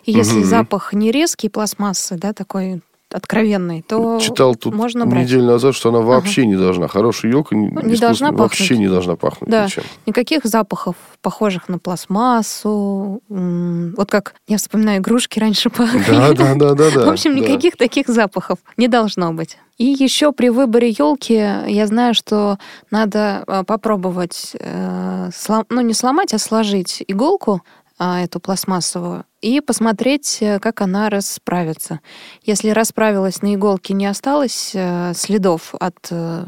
И 0.04 0.12
если 0.12 0.38
угу. 0.38 0.46
запах 0.46 0.92
не 0.92 1.12
резкий 1.12 1.48
пластмассы, 1.48 2.16
да, 2.16 2.32
такой 2.32 2.82
откровенной, 3.12 3.84
то 3.86 4.18
Читал 4.20 4.54
тут 4.54 4.74
можно 4.74 5.06
брать. 5.06 5.24
неделю 5.24 5.44
назад, 5.44 5.74
что 5.74 5.90
она 5.90 6.00
вообще 6.00 6.42
ага. 6.42 6.50
не 6.50 6.56
должна. 6.56 6.88
Хорошая 6.88 7.32
елка 7.32 7.54
не 7.56 7.96
должна 7.96 8.28
пахнуть. 8.28 8.40
вообще 8.40 8.78
не 8.78 8.88
должна 8.88 9.16
пахнуть 9.16 9.50
да. 9.50 9.66
ничем. 9.66 9.82
Никаких 10.06 10.44
запахов, 10.44 10.96
похожих 11.20 11.68
на 11.68 11.78
пластмассу. 11.78 13.20
Вот 13.28 14.10
как 14.10 14.34
я 14.48 14.58
вспоминаю, 14.58 15.00
игрушки 15.00 15.38
раньше 15.38 15.70
пахли. 15.70 16.02
Да, 16.08 16.32
да, 16.32 16.54
да, 16.54 16.74
да. 16.74 16.90
да 16.90 17.06
В 17.06 17.10
общем, 17.10 17.34
никаких 17.34 17.72
да. 17.72 17.84
таких 17.84 18.08
запахов 18.08 18.58
не 18.76 18.88
должно 18.88 19.32
быть. 19.32 19.58
И 19.78 19.86
еще 19.86 20.32
при 20.32 20.48
выборе 20.48 20.90
елки 20.90 21.34
я 21.34 21.86
знаю, 21.86 22.14
что 22.14 22.58
надо 22.90 23.42
а, 23.46 23.64
попробовать, 23.64 24.52
э, 24.54 25.30
слом... 25.34 25.64
ну 25.70 25.80
не 25.80 25.94
сломать, 25.94 26.34
а 26.34 26.38
сложить 26.38 27.02
иголку 27.08 27.62
эту 27.98 28.40
пластмассовую 28.40 29.24
и 29.42 29.60
посмотреть, 29.60 30.38
э, 30.40 30.58
как 30.60 30.80
она 30.80 31.10
расправится. 31.10 32.00
Если 32.44 32.70
расправилась 32.70 33.42
на 33.42 33.54
иголке, 33.54 33.92
не 33.92 34.06
осталось 34.06 34.70
э, 34.72 35.12
следов 35.14 35.74
от 35.78 35.96
э, 36.10 36.44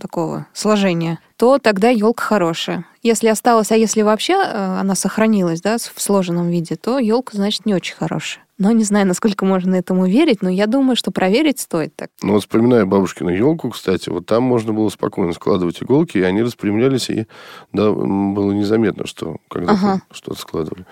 такого 0.00 0.46
сложения, 0.52 1.20
то 1.36 1.58
тогда 1.58 1.88
елка 1.88 2.24
хорошая. 2.24 2.84
Если 3.02 3.28
осталось, 3.28 3.70
а 3.70 3.76
если 3.76 4.02
вообще 4.02 4.34
она 4.34 4.94
сохранилась 4.94 5.60
да, 5.60 5.78
в 5.78 6.00
сложенном 6.00 6.50
виде, 6.50 6.76
то 6.76 6.98
елка, 6.98 7.36
значит, 7.36 7.66
не 7.66 7.74
очень 7.74 7.94
хорошая. 7.94 8.44
Но 8.62 8.70
не 8.70 8.84
знаю, 8.84 9.08
насколько 9.08 9.44
можно 9.44 9.74
этому 9.74 10.06
верить, 10.06 10.40
но 10.40 10.48
я 10.48 10.68
думаю, 10.68 10.94
что 10.94 11.10
проверить 11.10 11.58
стоит 11.58 11.96
так. 11.96 12.10
Ну 12.22 12.34
вот 12.34 12.42
вспоминая 12.42 12.86
бабушкину 12.86 13.30
елку, 13.30 13.70
кстати, 13.70 14.08
вот 14.08 14.26
там 14.26 14.44
можно 14.44 14.72
было 14.72 14.88
спокойно 14.88 15.32
складывать 15.32 15.82
иголки, 15.82 16.18
и 16.18 16.22
они 16.22 16.44
распрямлялись, 16.44 17.10
и 17.10 17.26
да, 17.72 17.90
было 17.90 18.52
незаметно, 18.52 19.04
что 19.04 19.38
когда 19.48 19.72
ага. 19.72 20.02
что-то 20.12 20.38
складывали. 20.38 20.86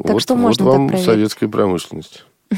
Так 0.00 0.12
вот, 0.12 0.22
что 0.22 0.36
можно 0.36 0.66
вот 0.66 0.70
вам 0.76 0.88
так 0.88 1.00
советская 1.00 1.48
промышленность. 1.48 2.24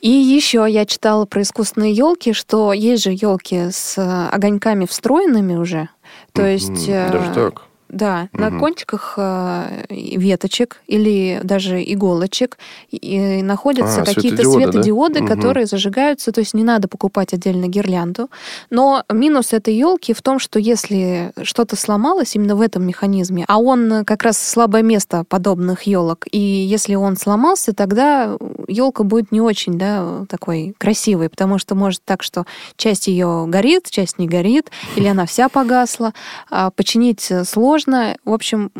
И 0.00 0.08
еще 0.08 0.64
я 0.66 0.86
читала 0.86 1.26
про 1.26 1.42
искусственные 1.42 1.92
елки, 1.92 2.32
что 2.32 2.72
есть 2.72 3.02
же 3.02 3.10
елки 3.10 3.70
с 3.70 3.98
огоньками 4.32 4.86
встроенными 4.86 5.56
уже. 5.56 5.90
То 6.32 6.46
есть... 6.46 6.86
Даже 6.86 7.34
так? 7.34 7.64
Да, 7.90 8.28
угу. 8.32 8.40
на 8.40 8.58
кончиках 8.58 9.14
э, 9.16 9.84
веточек 9.90 10.80
или 10.86 11.40
даже 11.42 11.82
иголочек 11.82 12.56
и 12.92 13.42
находятся 13.42 14.02
а, 14.02 14.04
какие-то 14.04 14.44
светодиоды, 14.44 14.72
светодиоды 14.72 15.20
да? 15.20 15.26
которые 15.26 15.64
угу. 15.64 15.70
зажигаются, 15.70 16.30
то 16.30 16.38
есть 16.38 16.54
не 16.54 16.62
надо 16.62 16.86
покупать 16.86 17.34
отдельно 17.34 17.66
гирлянду. 17.66 18.30
Но 18.70 19.02
минус 19.12 19.52
этой 19.52 19.74
елки 19.74 20.12
в 20.12 20.22
том, 20.22 20.38
что 20.38 20.60
если 20.60 21.32
что-то 21.42 21.74
сломалось 21.74 22.36
именно 22.36 22.54
в 22.54 22.60
этом 22.60 22.86
механизме, 22.86 23.44
а 23.48 23.58
он 23.58 24.04
как 24.04 24.22
раз 24.22 24.38
слабое 24.38 24.82
место 24.82 25.24
подобных 25.28 25.82
елок, 25.82 26.26
и 26.30 26.38
если 26.38 26.94
он 26.94 27.16
сломался, 27.16 27.72
тогда 27.72 28.36
елка 28.68 29.02
будет 29.02 29.32
не 29.32 29.40
очень, 29.40 29.78
да, 29.78 30.26
такой 30.28 30.76
красивой, 30.78 31.28
потому 31.28 31.58
что 31.58 31.74
может 31.74 32.02
так, 32.04 32.22
что 32.22 32.44
часть 32.76 33.08
ее 33.08 33.46
горит, 33.48 33.90
часть 33.90 34.18
не 34.18 34.28
горит, 34.28 34.70
или 34.94 35.08
она 35.08 35.26
вся 35.26 35.48
погасла. 35.48 36.14
А 36.50 36.70
починить 36.70 37.32
сложно 37.44 37.79
можно, 37.80 38.16
в 38.26 38.32
общем, 38.32 38.70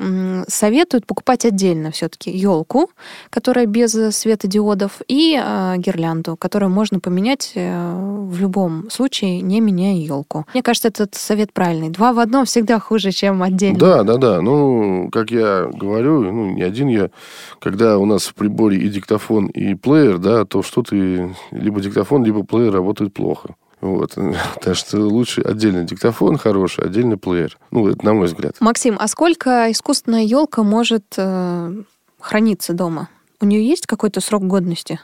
советуют 0.46 1.06
покупать 1.06 1.46
отдельно 1.46 1.90
все-таки 1.90 2.30
елку, 2.30 2.90
которая 3.30 3.64
без 3.64 3.92
светодиодов, 4.14 5.00
и 5.08 5.40
э, 5.42 5.74
гирлянду, 5.78 6.36
которую 6.36 6.70
можно 6.70 7.00
поменять 7.00 7.52
э, 7.54 7.94
в 7.94 8.38
любом 8.38 8.90
случае, 8.90 9.40
не 9.40 9.60
меняя 9.60 9.94
елку. 9.94 10.46
Мне 10.52 10.62
кажется, 10.62 10.88
этот 10.88 11.14
совет 11.14 11.54
правильный. 11.54 11.88
Два 11.88 12.12
в 12.12 12.18
одном 12.18 12.44
всегда 12.44 12.78
хуже, 12.78 13.10
чем 13.10 13.42
отдельно. 13.42 13.78
Да, 13.78 14.02
да, 14.02 14.16
да. 14.18 14.42
Ну, 14.42 15.08
как 15.10 15.30
я 15.30 15.70
говорю, 15.72 16.20
ну, 16.30 16.50
не 16.50 16.62
один 16.62 16.88
я, 16.88 17.10
когда 17.58 17.96
у 17.96 18.04
нас 18.04 18.26
в 18.26 18.34
приборе 18.34 18.76
и 18.76 18.88
диктофон, 18.90 19.46
и 19.46 19.74
плеер, 19.74 20.18
да, 20.18 20.44
то 20.44 20.62
что-то 20.62 20.94
либо 20.94 21.80
диктофон, 21.80 22.22
либо 22.22 22.42
плеер 22.42 22.72
работает 22.72 23.14
плохо. 23.14 23.54
Вот. 23.80 24.16
Так 24.62 24.76
что 24.76 24.98
лучше 24.98 25.40
отдельный 25.40 25.84
диктофон 25.84 26.36
хороший, 26.36 26.84
отдельный 26.84 27.16
плеер. 27.16 27.58
Ну, 27.70 27.88
это 27.88 28.04
на 28.04 28.14
мой 28.14 28.26
взгляд. 28.26 28.56
Максим, 28.60 28.96
а 28.98 29.08
сколько 29.08 29.70
искусственная 29.70 30.22
елка 30.22 30.62
может 30.62 31.04
э, 31.16 31.82
храниться 32.18 32.74
дома? 32.74 33.08
У 33.40 33.46
нее 33.46 33.66
есть 33.66 33.86
какой-то 33.86 34.20
срок 34.20 34.46
годности? 34.46 35.00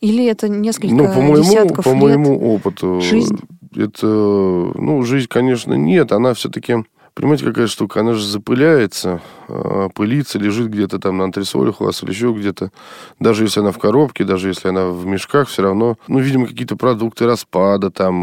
Или 0.00 0.24
это 0.26 0.48
несколько 0.48 0.94
ну, 0.94 1.04
по 1.06 1.20
моему, 1.20 1.36
десятков 1.38 1.84
по 1.84 1.90
лет? 1.90 2.00
моему 2.00 2.54
опыту. 2.54 3.00
Жизнь? 3.00 3.38
Это, 3.74 4.06
ну, 4.06 5.02
жизнь, 5.02 5.26
конечно, 5.28 5.74
нет. 5.74 6.12
Она 6.12 6.34
все-таки 6.34 6.84
Понимаете, 7.18 7.46
какая 7.46 7.66
штука? 7.66 7.98
Она 7.98 8.12
же 8.12 8.24
запыляется, 8.24 9.20
а, 9.48 9.88
пылится, 9.88 10.38
лежит 10.38 10.70
где-то 10.70 11.00
там 11.00 11.16
на 11.16 11.24
антресолях 11.24 11.80
у 11.80 11.84
вас 11.84 12.00
или 12.04 12.10
еще 12.10 12.32
где-то. 12.32 12.70
Даже 13.18 13.42
если 13.42 13.58
она 13.58 13.72
в 13.72 13.78
коробке, 13.78 14.22
даже 14.22 14.46
если 14.46 14.68
она 14.68 14.86
в 14.86 15.04
мешках, 15.04 15.48
все 15.48 15.62
равно, 15.62 15.98
ну, 16.06 16.20
видимо, 16.20 16.46
какие-то 16.46 16.76
продукты 16.76 17.26
распада, 17.26 17.90
там, 17.90 18.14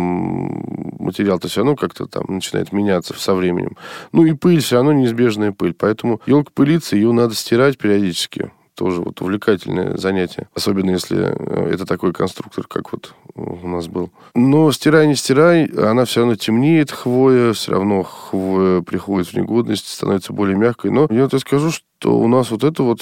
материал-то 0.97 1.49
все 1.49 1.59
равно 1.59 1.75
как-то 1.75 2.05
там 2.05 2.23
начинает 2.29 2.71
меняться 2.71 3.13
со 3.17 3.35
временем. 3.35 3.75
Ну, 4.13 4.23
и 4.23 4.31
пыль, 4.31 4.61
все 4.61 4.77
равно 4.77 4.93
неизбежная 4.93 5.51
пыль. 5.51 5.73
Поэтому 5.77 6.21
елка 6.25 6.51
пылится, 6.53 6.95
ее 6.95 7.11
надо 7.11 7.35
стирать 7.35 7.77
периодически 7.77 8.53
тоже 8.75 9.01
вот 9.01 9.21
увлекательное 9.21 9.97
занятие. 9.97 10.47
Особенно 10.53 10.91
если 10.91 11.17
э, 11.17 11.73
это 11.73 11.85
такой 11.85 12.13
конструктор, 12.13 12.67
как 12.67 12.91
вот 12.91 13.13
у 13.35 13.67
нас 13.67 13.87
был. 13.87 14.11
Но 14.33 14.71
стирай, 14.71 15.07
не 15.07 15.15
стирай, 15.15 15.65
она 15.65 16.05
все 16.05 16.21
равно 16.21 16.35
темнеет, 16.35 16.91
хвоя, 16.91 17.53
все 17.53 17.71
равно 17.71 18.03
хвоя 18.03 18.81
приходит 18.81 19.29
в 19.29 19.33
негодность, 19.33 19.87
становится 19.87 20.33
более 20.33 20.55
мягкой. 20.55 20.91
Но 20.91 21.07
я 21.09 21.27
тебе 21.27 21.39
скажу, 21.39 21.71
что 21.71 22.17
у 22.17 22.27
нас 22.27 22.51
вот 22.51 22.63
эта 22.63 22.83
вот 22.83 23.01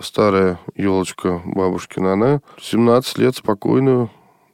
старая 0.00 0.58
елочка 0.74 1.40
бабушкина, 1.44 2.12
она 2.12 2.40
17 2.60 3.18
лет 3.18 3.36
спокойно 3.36 4.10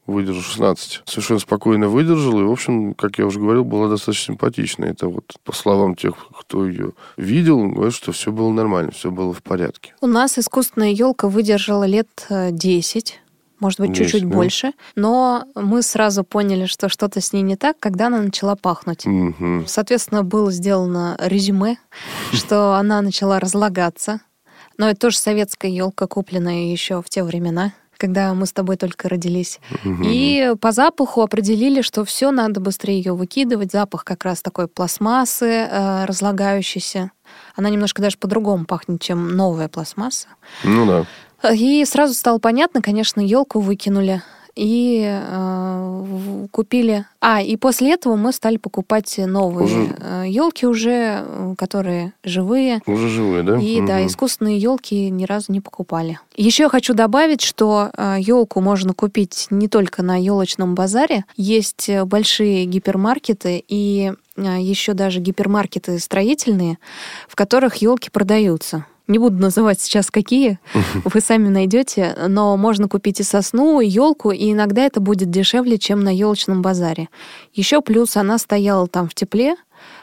выдержал 0.09 0.43
16. 0.43 1.03
Совершенно 1.05 1.39
спокойно 1.39 1.89
выдержал, 1.89 2.41
и, 2.41 2.43
в 2.43 2.51
общем, 2.51 2.95
как 2.95 3.19
я 3.19 3.27
уже 3.27 3.39
говорил, 3.39 3.65
была 3.65 3.89
достаточно 3.89 4.35
симпатичная. 4.35 4.91
Это 4.91 5.09
вот, 5.09 5.37
по 5.45 5.53
словам 5.53 5.95
тех, 5.95 6.15
кто 6.41 6.67
ее 6.67 6.93
видел, 7.17 7.69
говорят, 7.69 7.95
что 7.95 8.13
все 8.13 8.33
было 8.33 8.51
нормально, 8.51 8.91
все 8.91 9.11
было 9.11 9.33
в 9.33 9.43
порядке. 9.43 9.95
У 10.01 10.07
нас 10.07 10.39
искусственная 10.39 10.91
елка 10.91 11.29
выдержала 11.29 11.85
лет 11.85 12.09
10 12.31 13.11
э, 13.11 13.29
может 13.61 13.81
быть, 13.81 13.97
чуть-чуть 13.97 14.29
да. 14.29 14.35
больше. 14.35 14.73
Но 14.95 15.45
мы 15.57 15.83
сразу 15.83 16.23
поняли, 16.23 16.67
что 16.67 16.89
что-то 16.89 17.21
с 17.21 17.33
ней 17.33 17.43
не 17.43 17.57
так, 17.57 17.77
когда 17.81 18.07
она 18.07 18.21
начала 18.21 18.55
пахнуть. 18.55 19.05
Угу. 19.05 19.65
Соответственно, 19.67 20.23
было 20.23 20.53
сделано 20.53 21.17
резюме, 21.21 21.77
что 22.33 22.75
она 22.75 23.03
начала 23.03 23.41
разлагаться. 23.41 24.21
Но 24.77 24.89
это 24.89 25.01
тоже 25.01 25.19
советская 25.19 25.71
елка, 25.73 26.07
купленная 26.07 26.71
еще 26.71 27.03
в 27.03 27.09
те 27.09 27.25
времена 27.25 27.73
когда 27.99 28.33
мы 28.33 28.47
с 28.47 28.53
тобой 28.53 28.77
только 28.77 29.09
родились. 29.09 29.61
Угу. 29.85 30.03
И 30.05 30.55
по 30.61 30.73
запаху 30.73 31.21
определили, 31.21 31.83
что 31.83 32.05
все 32.05 32.31
надо 32.31 32.61
быстрее 32.61 32.99
ее 32.99 33.15
выкидывать. 33.15 33.73
Запах 33.73 34.05
как 34.05 34.25
раз 34.25 34.41
такой 34.41 34.69
пластмассы, 34.69 35.69
э, 35.71 36.05
разлагающейся. 36.07 37.11
Она 37.55 37.69
немножко 37.69 38.01
даже 38.01 38.17
по-другому 38.17 38.65
пахнет, 38.65 39.03
чем 39.03 39.37
новая 39.37 39.69
пластмасса. 39.69 40.29
Ну 40.65 40.87
да. 40.87 41.53
И 41.53 41.85
сразу 41.85 42.15
стало 42.15 42.39
понятно, 42.39 42.81
конечно, 42.81 43.21
елку 43.21 43.61
выкинули 43.61 44.23
и 44.59 45.05
э, 45.09 46.47
купили. 46.51 47.07
А, 47.21 47.41
и 47.41 47.57
после 47.57 47.93
этого 47.93 48.17
мы 48.17 48.33
стали 48.33 48.57
покупать 48.57 49.17
новые 49.19 49.65
уже... 49.65 49.97
Э, 50.01 50.25
елки 50.27 50.67
уже, 50.67 51.23
э, 51.25 51.55
которые 51.57 52.13
живые. 52.25 52.81
Уже 52.87 53.09
живые, 53.09 53.45
да? 53.45 53.57
И 53.59 53.79
угу. 53.79 53.87
да, 53.87 54.05
искусственные 54.05 54.59
елки 54.59 55.11
ни 55.11 55.25
разу 55.25 55.53
не 55.53 55.61
покупали. 55.61 56.19
Еще 56.37 56.65
я 56.65 56.69
хочу 56.69 56.93
добавить, 56.93 57.41
что 57.41 57.91
э, 57.97 58.17
елку 58.19 58.61
можно 58.61 58.95
купить 58.95 59.47
не 59.51 59.69
только 59.69 60.03
на 60.03 60.21
елочном 60.21 60.75
базаре. 60.75 61.25
Есть 61.37 61.89
большие 62.07 62.65
гипермаркеты 62.65 63.65
и 63.69 64.13
еще 64.37 64.95
даже 64.95 65.21
гипермаркеты 65.21 65.99
строительные, 65.99 66.79
в 67.29 67.37
которых 67.37 67.77
елки 67.77 68.11
продаются. 68.11 68.87
Не 69.09 69.19
буду 69.19 69.39
называть 69.39 69.81
сейчас 69.81 70.11
какие, 70.11 70.59
вы 71.05 71.21
сами 71.21 71.49
найдете, 71.49 72.15
но 72.29 72.57
можно 72.59 72.89
купить 72.89 73.21
и 73.21 73.23
сосну, 73.23 73.81
и 73.81 73.89
елку, 73.89 74.31
и 74.31 74.53
иногда 74.53 74.83
это 74.83 75.01
будет 75.01 75.31
дешевле, 75.31 75.79
чем 75.79 76.01
на 76.05 76.15
елочном 76.15 76.61
базаре. 76.61 77.09
Еще 77.55 77.81
плюс 77.81 78.19
она 78.19 78.37
стояла 78.37 78.87
там 78.87 79.09
в 79.09 79.15
тепле, 79.15 79.57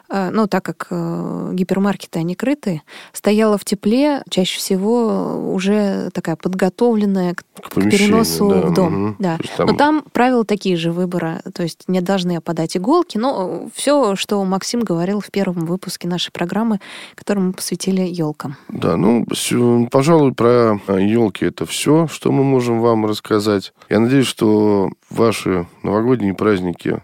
ну, 0.09 0.47
так 0.47 0.63
как 0.63 0.87
э, 0.89 1.49
гипермаркеты, 1.53 2.19
они 2.19 2.35
крытые, 2.35 2.81
стояла 3.13 3.57
в 3.57 3.65
тепле, 3.65 4.21
чаще 4.29 4.57
всего 4.59 5.51
уже 5.53 6.09
такая 6.13 6.35
подготовленная 6.35 7.33
к, 7.33 7.43
К 7.61 7.69
к 7.69 7.73
переносу 7.89 8.49
да, 8.49 8.61
в 8.61 8.73
дом. 8.73 8.93
мгм. 8.93 9.15
Да. 9.19 9.37
Там- 9.57 9.67
Но 9.67 9.73
там 9.75 10.03
правила 10.11 10.45
такие 10.45 10.75
же 10.77 10.91
выбора, 10.91 11.41
то 11.53 11.63
есть 11.63 11.85
не 11.87 12.01
должны 12.01 12.37
опадать 12.37 12.77
иголки, 12.77 13.17
но 13.17 13.67
все, 13.73 14.15
что 14.15 14.43
Максим 14.45 14.81
говорил 14.81 15.19
в 15.21 15.31
первом 15.31 15.65
выпуске 15.65 16.07
нашей 16.07 16.31
программы, 16.31 16.79
которую 17.15 17.47
мы 17.47 17.53
посвятили 17.53 18.01
елкам. 18.01 18.57
Да, 18.69 18.97
ну, 18.97 19.25
пожалуй, 19.91 20.33
про 20.33 20.79
елки 20.87 21.45
это 21.45 21.65
все, 21.65 22.07
что 22.07 22.31
мы 22.31 22.43
можем 22.43 22.79
вам 22.81 23.05
рассказать. 23.05 23.73
Я 23.89 23.99
надеюсь, 23.99 24.27
что 24.27 24.89
ваши 25.09 25.67
новогодние 25.83 26.33
праздники 26.33 27.01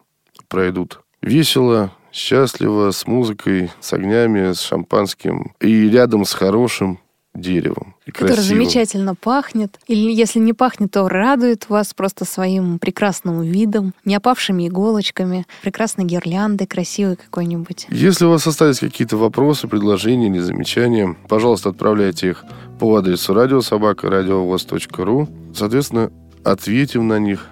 пройдут 0.48 1.02
весело, 1.22 1.92
счастливо, 2.12 2.92
с 2.92 3.08
музыкой, 3.08 3.72
с 3.80 3.94
огнями, 3.94 4.54
с 4.54 4.62
шампанским 4.62 5.54
и 5.60 5.90
рядом 5.90 6.26
с 6.26 6.34
хорошим 6.34 7.00
деревом. 7.34 7.96
Который 8.06 8.42
замечательно 8.42 9.16
пахнет. 9.16 9.80
Или 9.88 10.12
если 10.12 10.40
не 10.40 10.54
пахнет, 10.54 10.92
то 10.92 11.08
радует 11.08 11.70
вас 11.70 11.94
просто 11.94 12.26
своим 12.26 12.78
прекрасным 12.78 13.42
видом, 13.42 13.94
не 14.04 14.16
опавшими 14.16 14.68
иголочками, 14.68 15.46
прекрасной 15.62 16.06
гирляндой 16.06 16.68
красивой 16.68 17.16
какой-нибудь. 17.16 17.88
Если 17.90 18.26
у 18.26 18.32
вас 18.32 18.46
остались 18.48 18.80
какие-то 18.80 19.16
вопросы, 19.18 19.68
предложения 19.68 20.28
или 20.28 20.40
замечания, 20.40 21.16
пожалуйста, 21.30 21.70
отправляйте 21.70 22.32
их 22.32 22.44
по 22.80 22.98
адресу 22.98 23.34
радиособака.радиовоз.ру. 23.34 25.30
Соответственно, 25.56 26.12
ответим 26.44 27.08
на 27.08 27.20
них 27.20 27.48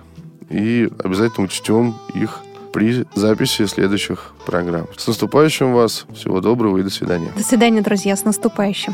и 0.50 0.90
обязательно 1.04 1.46
учтем 1.46 1.96
их 2.16 2.42
при 2.72 3.06
записи 3.16 3.66
следующих 3.66 4.34
программ. 4.46 4.88
С 4.98 5.08
наступающим 5.08 5.74
вас! 5.74 6.06
Всего 6.14 6.42
доброго 6.42 6.78
и 6.78 6.84
до 6.84 6.90
свидания. 6.90 7.32
До 7.36 7.44
свидания, 7.44 7.82
друзья, 7.82 8.16
с 8.16 8.24
наступающим. 8.24 8.94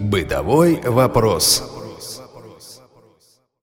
Бытовой 0.00 0.80
вопрос. 0.84 1.81